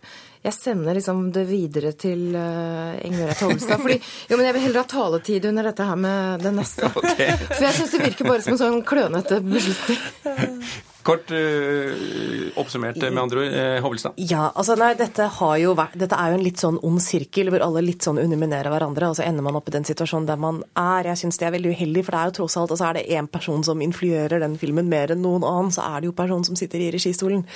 jeg 0.47 0.55
sender 0.55 0.95
liksom 0.95 1.23
det 1.35 1.43
videre 1.49 1.91
til 1.99 2.29
uh, 2.39 2.95
Inger 3.03 3.33
Merete 3.33 3.79
Fordi 3.83 3.97
jo, 3.99 4.37
men 4.37 4.45
jeg 4.47 4.55
vil 4.55 4.65
heller 4.69 4.85
ha 4.85 4.91
taletid 4.93 5.49
under 5.51 5.67
dette 5.67 5.87
her 5.89 5.99
med 5.99 6.45
det 6.47 6.53
neste. 6.55 6.91
For 6.95 7.65
jeg 7.65 7.75
syns 7.81 7.95
det 7.97 8.03
virker 8.05 8.29
bare 8.31 8.45
som 8.47 8.55
en 8.55 8.61
sånn 8.61 8.85
klønete 8.87 9.41
beslutning. 9.43 10.05
Kort 11.07 11.31
eh, 11.31 12.51
oppsummert, 12.59 12.99
med 12.99 13.21
andre 13.23 13.45
ord, 13.45 13.53
eh, 13.55 13.77
Hovelstad. 13.85 14.17
Ja, 14.19 14.49
altså 14.55 14.75
nei, 14.79 14.91
dette, 14.99 15.29
vært, 15.31 15.95
dette 15.95 16.19
er 16.19 16.33
jo 16.33 16.39
en 16.41 16.43
litt 16.43 16.63
sånn 16.63 16.81
ond 16.87 17.03
sirkel 17.03 17.53
hvor 17.53 17.63
alle 17.63 17.85
litt 17.85 18.03
sånn 18.03 18.19
underminerer 18.19 18.73
hverandre, 18.75 19.13
og 19.13 19.19
så 19.19 19.23
ender 19.27 19.47
man 19.47 19.59
opp 19.59 19.71
i 19.71 19.77
den 19.77 19.87
situasjonen 19.87 20.27
der 20.27 20.41
man 20.43 20.63
er. 20.75 21.13
Jeg 21.13 21.23
syns 21.23 21.39
det 21.39 21.47
er 21.47 21.55
veldig 21.55 21.77
uheldig, 21.77 22.05
for 22.07 22.17
det 22.17 22.23
er 22.23 22.33
jo 22.33 22.37
tross 22.41 22.59
alt 22.59 22.75
altså 22.75 22.89
er 22.89 22.99
det 22.99 23.07
én 23.15 23.31
person 23.31 23.63
som 23.67 23.85
influerer 23.87 24.43
den 24.43 24.59
filmen 24.59 24.91
mer 24.91 25.15
enn 25.15 25.23
noen 25.23 25.47
annen, 25.47 25.71
så 25.75 25.87
er 25.87 26.03
det 26.03 26.11
jo 26.11 26.17
personen 26.19 26.49
som 26.49 26.59
sitter 26.59 26.83
i 26.83 26.91
registolen. 26.97 27.47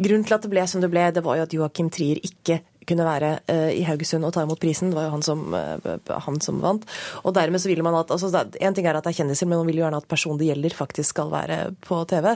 Grunnen 0.00 0.24
til 0.24 0.38
at 0.38 0.46
det 0.46 0.54
ble 0.54 0.64
som 0.70 0.80
det 0.80 0.92
ble, 0.94 1.10
det 1.12 1.24
var 1.26 1.38
jo 1.38 1.44
at 1.44 1.58
Joakim 1.60 1.92
Trier 1.92 2.24
ikke 2.24 2.62
kunne 2.88 3.06
være 3.06 3.30
eh, 3.50 3.70
i 3.80 3.84
Haugesund 3.86 4.26
og 4.26 4.34
ta 4.34 4.44
imot 4.44 4.60
prisen. 4.62 4.90
Det 4.92 4.98
var 4.98 5.08
jo 5.08 5.14
han 5.14 5.24
som, 5.24 5.42
eh, 5.54 6.12
han 6.26 6.40
som 6.44 6.60
vant. 6.62 6.84
Og 7.24 7.34
dermed 7.36 7.62
så 7.62 7.70
ville 7.70 7.84
man 7.86 7.96
at 7.98 8.12
altså, 8.14 8.30
En 8.60 8.74
ting 8.74 8.86
er 8.86 8.96
at 8.96 9.04
det 9.04 9.12
er 9.12 9.20
kjendiser, 9.22 9.48
men 9.48 9.60
man 9.60 9.68
vil 9.68 9.80
jo 9.80 9.84
gjerne 9.84 10.00
at 10.02 10.08
personen 10.10 10.38
det 10.40 10.48
gjelder, 10.50 10.76
faktisk 10.76 11.14
skal 11.14 11.30
være 11.32 11.58
på 11.84 12.00
TV. 12.10 12.34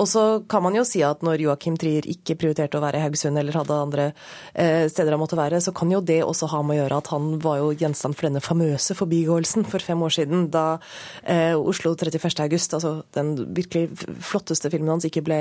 Og 0.00 0.08
så 0.08 0.24
kan 0.48 0.64
man 0.64 0.76
jo 0.76 0.84
si 0.88 1.02
at 1.06 1.22
når 1.24 1.44
Joakim 1.44 1.76
Trier 1.80 2.06
ikke 2.08 2.36
prioriterte 2.38 2.78
å 2.78 2.84
være 2.84 3.00
i 3.00 3.04
Haugesund 3.04 3.38
eller 3.40 3.56
hadde 3.58 3.78
andre 3.78 4.06
eh, 4.54 4.86
steder 4.90 5.14
han 5.14 5.22
måtte 5.22 5.38
være, 5.38 5.60
så 5.64 5.74
kan 5.76 5.92
jo 5.92 6.00
det 6.04 6.20
også 6.24 6.50
ha 6.52 6.62
med 6.62 6.76
å 6.76 6.80
gjøre 6.82 7.00
at 7.02 7.12
han 7.12 7.30
var 7.44 7.60
jo 7.62 7.72
gjenstand 7.78 8.18
for 8.18 8.28
denne 8.28 8.44
famøse 8.44 8.96
forbigåelsen 8.98 9.66
for 9.68 9.84
fem 9.84 10.02
år 10.04 10.14
siden, 10.14 10.48
da 10.52 10.66
Oslo 11.58 11.92
31. 11.94 12.40
august, 12.44 12.74
altså 12.74 13.02
den 13.16 13.34
virkelig 13.56 13.90
flotteste 14.24 14.70
filmen 14.72 14.90
hans, 14.94 15.06
ikke 15.06 15.22
ble 15.26 15.38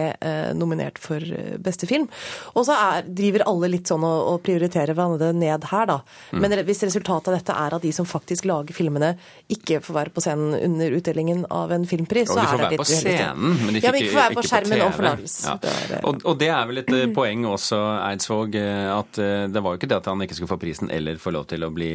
nominert 0.58 1.00
for 1.02 1.24
beste 1.64 1.88
film. 1.90 2.08
Og 2.56 2.68
så 2.68 2.76
er, 2.76 3.08
driver 3.08 3.46
alle 3.48 3.72
litt 3.72 3.90
sånn 3.90 4.06
og, 4.06 4.37
og 4.38 4.44
prioriterer 4.46 4.94
hverandre 4.98 5.32
ned 5.36 5.68
her, 5.72 5.90
da. 5.90 6.00
Mm. 6.32 6.42
Men 6.46 6.56
hvis 6.68 6.84
resultatet 6.86 7.32
av 7.34 7.38
dette 7.40 7.58
er 7.66 7.76
at 7.78 7.84
de 7.84 7.92
som 7.96 8.08
faktisk 8.08 8.46
lager 8.48 8.76
filmene, 8.78 9.16
ikke 9.52 9.82
får 9.84 9.98
være 9.98 10.14
på 10.16 10.24
scenen 10.24 10.56
under 10.58 10.96
utdelingen 10.98 11.44
av 11.54 11.74
en 11.76 11.86
filmpris, 11.90 12.30
Og 12.30 12.38
så 12.38 12.42
de 12.42 12.48
får 12.48 12.54
er 12.54 12.58
det 12.58 12.64
være 12.64 12.72
litt 12.72 12.82
på 12.82 12.88
uheldig. 12.88 13.18
scenen, 13.18 13.58
men 13.66 13.74
de 13.78 13.82
ja, 13.82 13.92
fikk 13.92 13.98
men 13.98 14.08
ikke 14.08 14.20
være 14.22 14.38
på 14.38 14.44
ikke 14.44 14.52
skjermen 14.54 14.86
om 14.88 14.96
TV. 14.98 15.28
Ja. 15.48 15.56
Det 15.62 15.74
er, 15.74 16.06
Og, 16.08 16.22
og 16.28 16.40
det 16.42 16.50
er 16.54 16.70
vel 16.72 16.82
et 16.84 16.92
eh, 16.94 17.06
poeng 17.18 17.46
også, 17.50 17.80
Eidsvåg, 18.08 18.58
eh, 18.62 18.90
at 18.94 19.22
eh, 19.24 19.48
det 19.52 19.64
var 19.66 19.74
jo 19.76 19.82
ikke 19.82 19.90
det 19.92 19.98
at 20.00 20.10
han 20.12 20.24
ikke 20.26 20.38
skulle 20.38 20.52
få 20.54 20.60
prisen 20.62 20.92
eller 20.94 21.20
få 21.22 21.34
lov 21.36 21.48
til 21.52 21.66
å 21.66 21.72
bli 21.74 21.90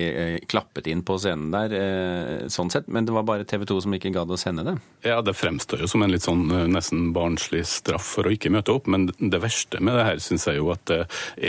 klappet 0.50 0.88
inn 0.90 1.02
på 1.07 1.16
scenen 1.22 1.52
der, 1.52 2.48
sånn 2.52 2.70
sett, 2.72 2.88
men 2.92 3.07
det 3.07 3.14
var 3.14 3.24
bare 3.28 3.46
TV 3.48 3.64
2 3.68 3.78
som 3.85 3.94
ikke 3.96 4.12
gadd 4.14 4.31
å 4.33 4.38
sende 4.40 4.64
det. 4.66 4.76
Ja, 5.07 5.20
Det 5.22 5.35
fremstår 5.38 5.85
jo 5.85 5.88
som 5.90 6.02
en 6.05 6.12
litt 6.12 6.24
sånn 6.26 6.46
nesten 6.72 7.12
barnslig 7.14 7.64
straff 7.68 8.14
for 8.16 8.28
å 8.28 8.33
ikke 8.35 8.50
møte 8.52 8.74
opp, 8.74 8.88
men 8.90 9.09
det 9.18 9.40
verste 9.42 9.81
med 9.83 9.96
det 9.98 10.07
her 10.09 10.22
syns 10.22 10.46
jeg 10.48 10.59
jo 10.61 10.70
at 10.74 10.83
det 10.88 11.00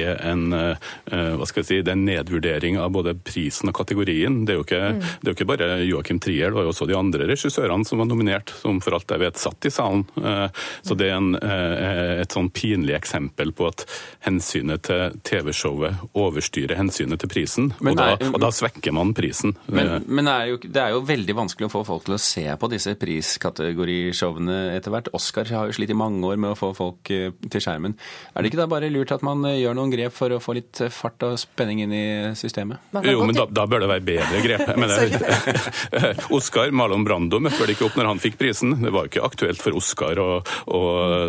er 0.03 0.19
en 0.29 0.45
hva 1.09 1.45
skal 1.47 1.61
jeg 1.63 1.67
si, 1.69 1.79
det 1.83 1.91
er 1.93 1.97
en 1.97 2.05
nedvurdering 2.07 2.77
av 2.81 2.91
både 2.95 3.13
prisen 3.15 3.69
og 3.71 3.75
kategorien. 3.77 4.41
Det 4.45 4.53
er 4.53 4.59
jo 4.59 4.65
ikke, 4.65 4.81
det 4.99 5.27
er 5.27 5.31
jo 5.31 5.35
ikke 5.37 5.49
bare 5.49 5.69
Joakim 5.87 6.19
Trier, 6.23 6.51
det 6.51 6.57
var 6.57 6.67
jo 6.67 6.73
også 6.73 6.87
de 6.89 6.97
andre 6.97 7.27
regissørene 7.29 7.85
som 7.87 8.01
var 8.01 8.09
nominert, 8.09 8.53
som 8.61 8.79
for 8.83 8.97
alt 8.97 9.11
jeg 9.13 9.21
vet 9.23 9.39
satt 9.41 9.67
i 9.69 9.73
salen. 9.73 10.05
Eh, 10.17 10.47
Så 10.83 10.95
det 10.99 11.07
er 11.09 11.15
en, 11.17 11.35
eh, 11.35 12.21
et 12.23 12.31
sånn 12.33 12.49
pinlig 12.53 12.95
eksempel 12.97 13.51
på 13.55 13.67
at 13.69 13.85
hensynet 14.25 14.83
til 14.87 15.15
TV-showet 15.23 16.13
overstyrer 16.13 16.77
hensynet 16.79 17.19
til 17.23 17.29
prisen, 17.31 17.71
Men 17.81 17.93
og 17.93 17.97
da, 17.97 18.29
og 18.33 18.39
da 18.41 18.49
svekker 18.51 18.93
man 18.93 19.13
prisen. 19.13 19.55
Eh, 19.67 19.73
Men, 19.73 20.05
men 20.07 20.27
er 20.27 20.45
jo, 20.53 20.57
det 20.63 20.81
er 20.81 20.89
jo 20.95 21.01
veldig 21.07 21.35
vanskelig 21.35 21.69
å 21.69 21.73
få 21.73 21.83
folk 21.87 22.05
til 22.05 22.15
å 22.17 22.21
se 22.21 22.45
på 22.59 22.69
disse 22.71 22.95
priskategorishowene 22.99 24.75
etter 24.77 24.93
hvert. 24.93 25.09
Oscar 25.15 25.45
har 25.51 25.69
jo 25.69 25.75
slitt 25.77 25.91
i 25.93 25.97
mange 25.97 26.23
år 26.27 26.39
med 26.41 26.53
å 26.53 26.57
få 26.59 26.71
folk 26.75 27.11
eh, 27.13 27.31
til 27.49 27.63
skjermen. 27.63 27.95
Er 28.33 28.41
det 28.43 28.51
ikke 28.51 28.61
da 28.63 28.69
bare 28.71 28.91
lurt 28.93 29.13
at 29.15 29.23
man 29.25 29.43
eh, 29.49 29.59
gjør 29.63 29.77
noen 29.77 29.93
grep 29.93 30.15
for 30.15 30.33
å 30.35 30.41
få 30.43 30.55
litt 30.57 30.72
litt 30.73 30.93
fart 30.93 31.23
og 31.23 31.37
spenning 31.39 31.81
inn 31.83 31.93
i 31.93 32.35
systemet? 32.35 32.79
Jo, 33.03 33.23
men 33.25 33.35
da, 33.35 33.45
da, 33.49 33.65
bør 33.67 33.83
det 33.83 33.89
være 33.91 34.05
bedre 34.07 34.41
grep. 34.43 34.63
Men 34.83 36.15
Oscar 36.37 36.71
Marlon 36.71 37.03
Brando 37.05 37.39
møtte 37.39 37.61
vel 37.61 37.73
ikke 37.75 37.87
opp 37.87 37.97
når 37.99 38.09
han 38.11 38.21
fikk 38.21 38.37
prisen. 38.39 38.75
Det 38.81 38.93
var 38.93 39.09
ikke 39.09 39.23
aktuelt 39.25 39.61
for 39.61 39.77
Oscar 39.77 40.19
å, 40.21 40.29
å 40.65 40.81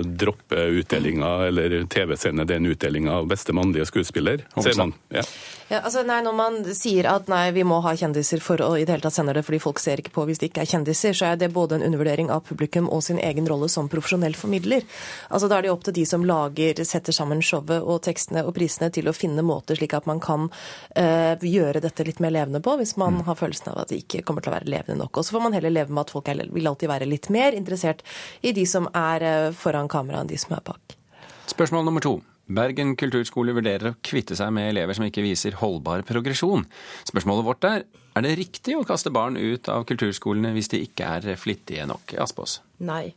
droppe 0.04 0.68
utdelinga 0.80 1.34
eller 1.48 1.82
TV-sende 1.90 2.46
den 2.48 2.70
utdelinga 2.72 3.20
av 3.20 3.28
beste 3.30 3.54
mannlige 3.56 3.88
skuespiller. 3.90 4.46
Ser 4.62 4.78
man. 4.80 4.94
Ja. 5.14 5.24
Ja, 5.70 5.80
altså 5.80 6.02
nei, 6.04 6.20
Når 6.22 6.34
man 6.36 6.56
sier 6.76 7.06
at 7.08 7.28
nei, 7.32 7.48
vi 7.56 7.64
må 7.64 7.78
ha 7.84 7.94
kjendiser 7.96 8.42
for 8.44 8.60
å 8.60 8.74
i 8.76 8.84
det 8.84 8.92
hele 8.92 9.04
tatt 9.06 9.16
sende 9.16 9.32
det 9.36 9.42
fordi 9.46 9.62
folk 9.62 9.80
ser 9.80 10.02
ikke 10.02 10.12
på 10.12 10.26
hvis 10.28 10.42
det 10.42 10.50
ikke 10.50 10.64
er 10.64 10.70
kjendiser, 10.70 11.16
så 11.16 11.30
er 11.30 11.40
det 11.40 11.48
både 11.54 11.78
en 11.78 11.86
undervurdering 11.86 12.28
av 12.30 12.44
publikum 12.46 12.90
og 12.92 13.00
sin 13.06 13.18
egen 13.18 13.48
rolle 13.48 13.70
som 13.72 13.88
profesjonell 13.90 14.36
formidler. 14.36 14.84
Altså 15.30 15.48
Da 15.48 15.58
er 15.58 15.66
det 15.66 15.72
opp 15.72 15.86
til 15.88 15.96
de 15.96 16.04
som 16.08 16.26
lager, 16.28 16.84
setter 16.84 17.16
sammen 17.16 17.40
showet 17.42 17.80
og 17.80 18.02
tekstene 18.04 18.44
og 18.44 18.52
prisene 18.58 18.90
til 18.92 19.08
å 19.08 19.16
finne 19.16 19.33
måter 19.42 19.78
slik 19.78 19.96
at 19.96 20.06
man 20.06 20.20
kan 20.22 20.46
uh, 20.50 21.34
gjøre 21.40 21.82
dette 21.82 22.06
litt 22.06 22.20
mer 22.22 22.34
levende 22.34 22.60
på, 22.62 22.76
hvis 22.78 22.94
man 23.00 23.18
mm. 23.18 23.24
har 23.28 23.40
følelsen 23.40 23.72
av 23.72 23.80
at 23.82 23.90
det 23.90 24.02
ikke 24.04 24.22
kommer 24.28 24.44
til 24.44 24.52
å 24.52 24.56
være 24.58 24.70
levende 24.70 25.00
nok. 25.02 25.18
Og 25.18 25.26
så 25.26 25.34
får 25.34 25.44
man 25.46 25.56
heller 25.56 25.74
leve 25.74 25.90
med 25.90 26.04
at 26.04 26.14
folk 26.14 26.30
er, 26.30 26.44
vil 26.54 26.70
alltid 26.70 26.92
være 26.92 27.08
litt 27.10 27.30
mer 27.34 27.56
interessert 27.56 28.04
i 28.42 28.54
de 28.54 28.66
som 28.68 28.86
er 28.92 29.26
uh, 29.26 29.50
foran 29.56 29.90
kamera 29.90 30.22
enn 30.22 30.30
de 30.30 30.38
som 30.40 30.54
er 30.54 30.62
bak. 30.66 30.96
Spørsmål 31.50 31.88
nummer 31.88 32.04
to. 32.04 32.18
Bergen 32.44 32.92
kulturskole 33.00 33.54
vurderer 33.56 33.94
å 33.94 33.98
kvitte 34.04 34.36
seg 34.36 34.50
med 34.52 34.68
elever 34.74 34.96
som 34.96 35.06
ikke 35.06 35.24
viser 35.24 35.56
holdbar 35.56 36.04
progresjon. 36.04 36.66
Spørsmålet 37.08 37.46
vårt 37.46 37.68
er 37.68 37.86
er 38.14 38.22
det 38.22 38.36
riktig 38.38 38.76
å 38.78 38.84
kaste 38.86 39.10
barn 39.10 39.34
ut 39.34 39.68
av 39.72 39.82
kulturskolene 39.88 40.52
hvis 40.54 40.70
de 40.70 40.84
ikke 40.86 41.08
er 41.16 41.40
flittige 41.40 41.86
nok? 41.90 42.14
Aspås? 42.22 42.60
Nei. 42.78 43.08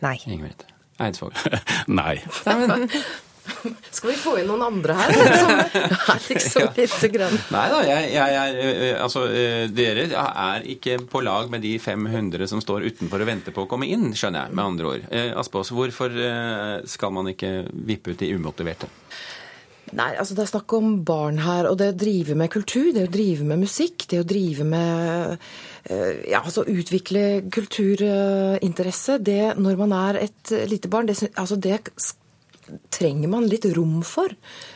Nei. 0.00 0.16
Ingrid. 0.24 0.64
Eidsvåg? 1.02 1.36
Nei. 2.00 2.16
Skal 3.90 4.10
vi 4.10 4.16
få 4.16 4.36
inn 4.40 4.48
noen 4.48 4.64
andre 4.64 4.96
her? 4.98 5.12
Liksom, 5.12 5.52
liksom 6.30 6.68
lite 6.76 7.10
grann. 7.12 7.36
Nei 7.52 7.64
da, 7.72 7.82
jeg, 7.86 8.08
jeg 8.14 8.38
er 8.40 8.58
eh, 8.62 9.02
Altså, 9.02 9.26
eh, 9.28 9.66
dere 9.72 10.08
er 10.14 10.66
ikke 10.74 10.98
på 11.10 11.22
lag 11.24 11.52
med 11.52 11.64
de 11.64 11.76
500 11.82 12.48
som 12.50 12.62
står 12.64 12.88
utenfor 12.88 13.24
og 13.24 13.30
venter 13.30 13.54
på 13.54 13.66
å 13.66 13.70
komme 13.70 13.88
inn, 13.90 14.12
skjønner 14.16 14.46
jeg, 14.46 14.56
med 14.56 14.64
andre 14.64 14.90
ord. 14.94 15.06
Aspaas, 15.40 15.72
hvorfor 15.74 16.12
skal 16.88 17.14
man 17.14 17.30
ikke 17.32 17.52
vippe 17.86 18.14
ut 18.14 18.20
de 18.22 18.32
umotiverte? 18.34 18.88
Nei, 19.94 20.14
altså 20.18 20.34
Det 20.34 20.42
er 20.42 20.50
snakk 20.50 20.72
om 20.74 20.96
barn 21.06 21.38
her. 21.44 21.68
Og 21.70 21.78
det 21.78 21.92
å 21.92 21.98
drive 21.98 22.36
med 22.38 22.50
kultur, 22.52 22.90
det 22.96 23.06
å 23.06 23.12
drive 23.12 23.46
med 23.46 23.62
musikk, 23.62 24.08
det 24.10 24.22
å 24.22 24.26
drive 24.26 24.66
med 24.66 25.36
ja, 26.30 26.40
altså 26.40 26.64
Utvikle 26.64 27.44
kulturinteresse, 27.52 29.18
det 29.20 29.54
når 29.60 29.80
man 29.84 29.96
er 29.98 30.22
et 30.24 30.54
lite 30.70 30.90
barn, 30.90 31.10
det, 31.10 31.18
altså 31.36 31.60
det 31.60 31.78
trenger 32.94 33.30
man 33.32 33.48
litt 33.50 33.66
rom 33.76 34.00
for, 34.06 34.32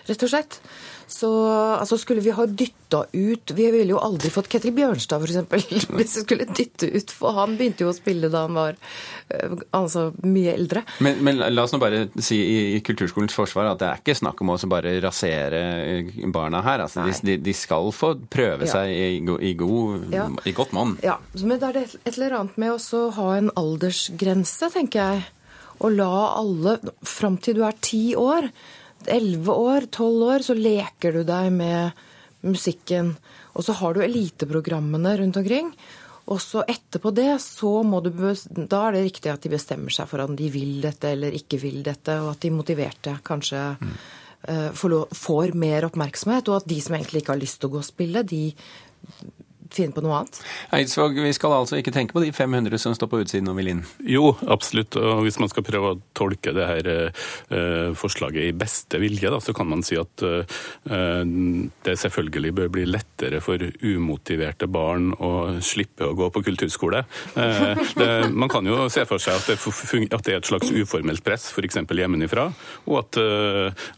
rett 0.09 0.25
og 0.27 0.33
slett. 0.33 0.61
Så 1.09 1.29
altså, 1.51 1.97
skulle 1.99 2.21
vi 2.21 2.31
ha 2.37 2.45
dytta 2.47 3.07
ut 3.13 3.53
Vi 3.57 3.71
ville 3.73 3.95
jo 3.95 4.01
aldri 4.01 4.29
fått 4.29 4.51
Ketil 4.53 4.75
Bjørnstad, 4.77 5.25
f.eks. 5.25 5.87
Hvis 5.97 6.17
vi 6.19 6.25
skulle 6.25 6.47
dytte 6.53 6.91
ut 6.93 7.15
For 7.17 7.33
han 7.39 7.57
begynte 7.57 7.87
jo 7.87 7.93
å 7.93 7.97
spille 7.97 8.29
da 8.29 8.43
han 8.45 8.59
var 8.59 8.77
eh, 9.33 9.55
altså, 9.77 10.11
mye 10.29 10.53
eldre. 10.53 10.83
Men, 11.05 11.23
men, 11.25 11.41
la 11.41 11.65
oss 11.65 11.73
nå 11.73 11.81
bare 11.81 12.05
si 12.21 12.37
i, 12.43 12.59
i 12.77 12.83
Kulturskolens 12.85 13.37
forsvar 13.37 13.71
at 13.71 13.81
det 13.81 13.89
er 13.89 14.03
ikke 14.03 14.19
snakk 14.21 14.43
om 14.45 14.53
å 14.53 14.59
bare 14.69 14.99
rasere 15.01 15.63
barna 16.35 16.61
her. 16.67 16.85
Altså, 16.85 17.07
de, 17.25 17.39
de, 17.41 17.57
skal 17.57 17.89
få 17.95 18.13
prøve 18.29 18.69
ja. 18.69 18.75
seg 18.75 18.93
i, 18.93 19.49
i, 19.49 19.55
god, 19.57 20.13
ja. 20.13 20.29
i 20.45 20.53
godt 20.57 20.77
monn. 20.77 20.99
Ja, 21.05 21.17
men 21.41 21.57
det 21.57 21.73
er 21.73 21.81
et 21.87 22.13
eller 22.19 22.37
annet 22.43 22.61
med 22.61 22.77
å 22.77 23.03
ha 23.17 23.31
en 23.39 23.53
aldersgrense, 23.57 24.69
tenker 24.77 25.01
jeg 25.01 25.27
å 25.79 25.91
la 25.93 26.13
alle 26.39 26.79
Fram 27.07 27.39
til 27.43 27.59
du 27.59 27.65
er 27.67 27.79
ti 27.85 28.03
år, 28.19 28.49
elleve 29.07 29.55
år, 29.55 29.89
tolv 29.95 30.27
år, 30.35 30.45
så 30.47 30.57
leker 30.59 31.19
du 31.19 31.23
deg 31.27 31.53
med 31.55 32.05
musikken. 32.47 33.15
Og 33.55 33.67
så 33.67 33.75
har 33.81 33.95
du 33.95 34.03
eliteprogrammene 34.05 35.17
rundt 35.21 35.39
omkring. 35.41 35.73
Og 36.29 36.41
så 36.45 36.63
etterpå 36.69 37.11
det, 37.17 37.31
så 37.41 37.81
må 37.87 38.03
du 38.05 38.11
Da 38.13 38.83
er 38.89 38.99
det 38.99 39.05
riktig 39.07 39.33
at 39.33 39.45
de 39.45 39.53
bestemmer 39.55 39.95
seg 39.95 40.09
for 40.11 40.23
om 40.25 40.37
de 40.37 40.51
vil 40.53 40.81
dette 40.85 41.15
eller 41.15 41.35
ikke 41.35 41.61
vil 41.63 41.83
dette, 41.87 42.19
og 42.21 42.35
at 42.35 42.43
de 42.45 42.53
motiverte 42.53 43.17
kanskje 43.25 43.63
mm. 43.81 43.95
uh, 44.51 44.71
får, 44.77 44.97
får 45.17 45.55
mer 45.57 45.89
oppmerksomhet, 45.89 46.51
og 46.51 46.61
at 46.61 46.69
de 46.69 46.81
som 46.85 46.99
egentlig 46.99 47.25
ikke 47.25 47.35
har 47.35 47.41
lyst 47.41 47.63
til 47.63 47.71
å 47.71 47.77
gå 47.79 47.81
og 47.81 47.89
spille, 47.89 48.27
de 48.29 48.43
finne 49.75 49.95
på 49.95 50.03
noe 50.05 50.23
annet? 50.23 50.41
Eidsvåg, 50.75 51.19
vi 51.23 51.33
skal 51.37 51.55
altså 51.57 51.79
ikke 51.79 51.93
tenke 51.95 52.17
på 52.17 52.23
de 52.25 52.33
500 52.35 52.81
som 52.81 52.95
står 52.97 53.11
på 53.11 53.21
utsiden 53.23 53.51
og 53.51 53.59
vil 53.59 53.73
inn? 53.73 53.83
Jo, 54.07 54.33
absolutt. 54.51 54.97
Og 55.01 55.23
hvis 55.27 55.39
man 55.43 55.51
skal 55.53 55.67
prøve 55.67 55.93
å 55.93 55.99
tolke 56.17 56.55
det 56.57 56.67
her 56.69 56.91
eh, 56.95 57.91
forslaget 57.99 58.49
i 58.49 58.57
beste 58.57 59.01
vilje, 59.03 59.31
da, 59.33 59.41
så 59.43 59.55
kan 59.57 59.69
man 59.71 59.85
si 59.87 59.99
at 60.01 60.25
eh, 60.27 60.57
det 61.85 61.97
selvfølgelig 62.03 62.55
bør 62.61 62.73
bli 62.79 62.87
lettere 62.89 63.43
for 63.45 63.63
umotiverte 63.83 64.69
barn 64.71 65.13
å 65.15 65.61
slippe 65.65 66.09
å 66.09 66.17
gå 66.19 66.31
på 66.35 66.45
kulturskole. 66.49 67.05
Eh, 67.39 67.85
det, 67.99 68.11
man 68.33 68.51
kan 68.53 68.67
jo 68.67 68.89
se 68.93 69.05
for 69.09 69.23
seg 69.23 69.39
at 69.39 69.53
det, 69.53 69.59
at 70.09 70.25
det 70.27 70.37
er 70.37 70.41
et 70.43 70.51
slags 70.51 70.73
uformelt 70.73 71.25
press, 71.27 71.51
f.eks. 71.53 71.81
hjemmefra, 71.85 72.49
og 72.89 73.01
at, 73.03 73.19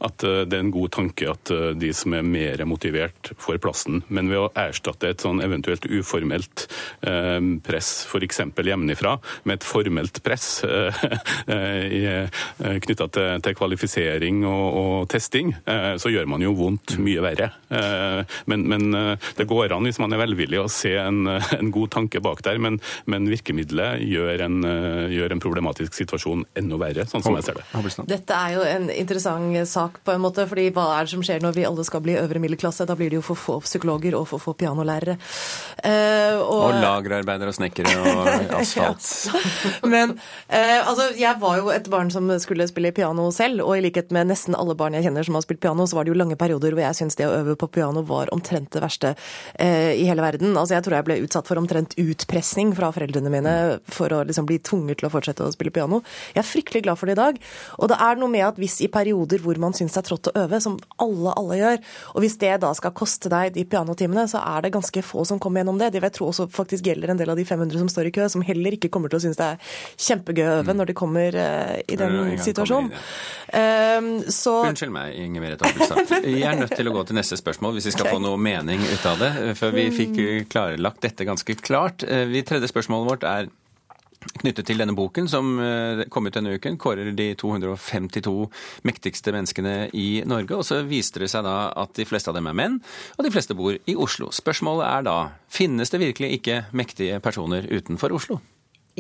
at, 0.03 0.21
det 0.21 0.57
er 0.57 0.63
en 0.63 0.73
god 0.75 0.93
tanke 0.95 1.29
at 1.31 1.51
de 1.79 1.91
som 1.97 2.15
er 2.17 2.27
mer 2.27 2.63
motivert, 2.69 3.33
får 3.41 3.61
plassen. 3.63 4.03
Men 4.09 4.31
ved 4.33 4.43
å 4.43 4.51
erstatte 4.59 5.11
et 5.11 5.23
sånn 5.23 5.41
eventuelt 5.45 5.60
eventuelt 5.61 5.87
uformelt 5.87 6.67
eh, 7.01 7.41
press 7.65 8.07
f.eks. 8.09 8.41
hjemmefra, 8.57 9.17
med 9.45 9.59
et 9.59 9.67
formelt 9.67 10.23
press 10.25 10.65
eh, 10.65 11.05
eh, 11.47 12.41
knytta 12.59 13.09
til, 13.13 13.43
til, 13.45 13.57
kvalifisering 13.61 14.45
og, 14.49 14.67
og 14.81 15.09
testing, 15.11 15.53
så 16.01 16.11
gjør 16.13 16.29
man 16.31 16.43
jo 16.43 16.53
vondt 16.57 16.95
mye 17.03 17.21
verre. 17.23 17.51
Men, 18.49 18.63
men, 18.71 18.93
det 19.37 19.47
går 19.49 19.75
an, 19.75 19.85
hvis 19.85 19.99
man 20.01 20.15
er 20.15 20.21
velvillig, 20.23 20.61
å 20.61 20.71
se 20.71 20.93
en, 21.01 21.27
en 21.29 21.73
god 21.75 21.93
tanke 21.97 22.23
bak 22.25 22.43
der, 22.47 22.61
men, 22.63 22.79
men 23.11 23.29
virkemidlet 23.31 24.05
gjør 24.07 24.45
en, 24.47 24.59
gjør 25.13 25.35
en, 25.35 25.43
problematisk 25.43 25.97
situasjon 25.97 26.45
enda 26.59 26.79
verre, 26.81 27.07
sånn 27.11 27.25
som 27.25 27.37
jeg 27.39 27.49
ser 27.49 27.61
det. 27.61 28.07
Dette 28.11 28.39
er 28.39 28.57
jo 28.57 28.65
en 28.69 28.89
interessant 28.95 29.59
sak, 29.69 30.01
på 30.07 30.15
en 30.15 30.23
måte, 30.23 30.47
fordi 30.49 30.69
hva 30.77 30.87
er 30.97 31.09
det 31.09 31.15
som 31.15 31.25
skjer 31.27 31.43
når 31.45 31.59
vi 31.59 31.67
alle 31.69 31.87
skal 31.89 32.05
bli 32.05 32.17
øvre 32.21 32.43
middelklasse? 32.43 32.87
Da 32.89 32.97
blir 32.99 33.13
det 33.13 33.21
jo 33.21 33.27
for 33.27 33.41
få 33.41 33.59
psykologer 33.67 34.17
og 34.19 34.29
for 34.31 34.43
få 34.43 34.55
pianolærere. 34.61 35.19
Uh, 35.81 36.37
og, 36.45 36.65
og 36.67 36.75
lagerarbeidere 36.83 37.53
og 37.53 37.57
snekkere 37.57 37.95
og 38.05 38.29
asfalt. 38.61 39.07
Men 39.89 40.13
uh, 40.13 40.81
altså, 40.85 41.11
jeg 41.17 41.41
var 41.41 41.61
jo 41.61 41.71
et 41.73 41.89
barn 41.93 42.13
som 42.13 42.29
skulle 42.43 42.67
spille 42.69 42.93
piano 42.97 43.31
selv, 43.35 43.65
og 43.65 43.79
i 43.79 43.85
likhet 43.87 44.13
med 44.15 44.29
nesten 44.31 44.57
alle 44.59 44.77
barn 44.79 44.97
jeg 44.99 45.07
kjenner 45.09 45.27
som 45.27 45.39
har 45.39 45.47
spilt 45.47 45.63
piano, 45.63 45.87
så 45.89 45.97
var 45.97 46.07
det 46.07 46.13
jo 46.13 46.19
lange 46.21 46.37
perioder 46.41 46.77
hvor 46.77 46.85
jeg 46.85 46.99
syntes 47.01 47.17
det 47.21 47.29
å 47.29 47.35
øve 47.39 47.57
på 47.61 47.71
piano 47.73 48.05
var 48.07 48.33
omtrent 48.35 48.73
det 48.75 48.85
verste 48.85 49.15
uh, 49.17 49.93
i 49.95 50.05
hele 50.09 50.25
verden. 50.25 50.53
Altså, 50.53 50.77
jeg 50.77 50.87
tror 50.87 50.99
jeg 50.99 51.09
ble 51.09 51.19
utsatt 51.25 51.49
for 51.49 51.61
omtrent 51.61 51.97
utpressing 52.01 52.75
fra 52.77 52.93
foreldrene 52.95 53.33
mine 53.33 53.57
for 53.91 54.13
å 54.13 54.23
liksom 54.29 54.49
bli 54.51 54.61
tvunget 54.65 55.01
til 55.01 55.09
å 55.09 55.13
fortsette 55.15 55.47
å 55.47 55.55
spille 55.55 55.73
piano. 55.75 56.03
Jeg 56.35 56.43
er 56.45 56.51
fryktelig 56.51 56.85
glad 56.87 57.01
for 57.01 57.09
det 57.09 57.17
i 57.17 57.23
dag. 57.23 57.41
Og 57.81 57.91
det 57.91 57.99
er 58.05 58.21
noe 58.21 58.33
med 58.33 58.47
at 58.47 58.61
hvis 58.61 58.81
i 58.85 58.91
perioder 58.93 59.43
hvor 59.45 59.59
man 59.63 59.75
syns 59.77 59.97
det 59.97 60.03
er 60.05 60.09
trått 60.11 60.31
å 60.31 60.37
øve, 60.45 60.61
som 60.63 60.77
alle, 61.01 61.35
alle 61.41 61.59
gjør, 61.61 61.83
og 62.15 62.25
hvis 62.25 62.39
det 62.41 62.55
da 62.63 62.73
skal 62.77 62.95
koste 62.97 63.33
deg 63.33 63.55
de 63.57 63.65
pianotimene, 63.69 64.27
så 64.31 64.43
er 64.43 64.65
det 64.65 64.75
ganske 64.75 65.05
få 65.05 65.25
som 65.29 65.40
kommer 65.43 65.63
gjennom 65.63 65.81
det. 65.81 65.91
Det 65.95 66.01
vil 66.01 66.09
jeg 66.09 66.17
tro 66.19 66.29
også 66.31 66.47
faktisk 66.53 66.87
gjelder 66.87 67.15
en 67.15 67.21
del 67.21 67.33
av 67.33 67.39
de 67.39 67.45
500 67.49 67.83
som 67.83 67.91
står 67.93 68.11
i 68.11 68.15
kø, 68.15 68.29
som 68.33 68.45
heller 68.47 68.77
ikke 68.77 68.91
kommer 68.93 69.13
til 69.13 69.21
å 69.21 69.25
synes 69.25 69.41
det 69.41 69.49
er 69.55 69.77
kjempegøy 70.09 70.49
mm. 70.67 70.73
når 70.79 70.91
de 70.91 70.97
kommer 70.99 71.37
uh, 71.37 71.77
i 71.85 71.99
den 72.01 72.19
situasjonen. 72.41 72.93
Uh, 73.51 74.11
så... 74.31 74.57
Unnskyld 74.71 74.95
meg, 74.95 75.17
Inger 75.21 75.45
Merete 75.45 75.69
Hoppelstad. 75.69 76.15
Vi 76.31 76.45
er 76.47 76.59
nødt 76.61 76.77
til 76.77 76.91
å 76.91 76.95
gå 76.95 77.07
til 77.09 77.19
neste 77.19 77.39
spørsmål 77.41 77.77
hvis 77.77 77.91
vi 77.91 77.95
skal 77.95 78.11
få 78.13 78.21
noe 78.23 78.39
mening 78.41 78.83
ut 78.85 79.07
av 79.09 79.21
det. 79.21 79.31
For 79.59 79.75
vi 79.75 79.89
fikk 79.95 80.19
klarlagt 80.53 81.03
dette 81.05 81.27
ganske 81.27 81.57
klart. 81.61 82.05
Vi, 82.05 82.43
tredje 82.47 82.71
spørsmålet 82.71 83.09
vårt 83.09 83.27
er 83.29 83.51
knyttet 84.41 84.69
til 84.69 84.81
denne 84.81 84.95
boken 84.97 85.29
som 85.31 85.55
eh, 85.63 86.05
kom 86.13 86.29
ut 86.29 86.37
denne 86.37 86.55
uken, 86.57 86.77
kårer 86.81 87.13
de 87.17 87.31
252 87.41 88.35
mektigste 88.89 89.35
menneskene 89.35 89.75
i 89.97 90.23
Norge. 90.29 90.59
Og 90.59 90.67
så 90.67 90.83
viste 90.89 91.23
det 91.23 91.31
seg 91.33 91.47
da 91.47 91.71
at 91.81 91.95
de 91.97 92.07
fleste 92.09 92.33
av 92.33 92.39
dem 92.39 92.51
er 92.51 92.59
menn, 92.59 92.79
og 93.17 93.27
de 93.27 93.33
fleste 93.33 93.57
bor 93.59 93.77
i 93.77 93.97
Oslo. 93.97 94.31
Spørsmålet 94.35 94.87
er 94.91 95.09
da 95.09 95.17
finnes 95.51 95.93
det 95.93 96.03
virkelig 96.05 96.35
ikke 96.41 96.63
mektige 96.77 97.21
personer 97.25 97.69
utenfor 97.71 98.17
Oslo? 98.17 98.41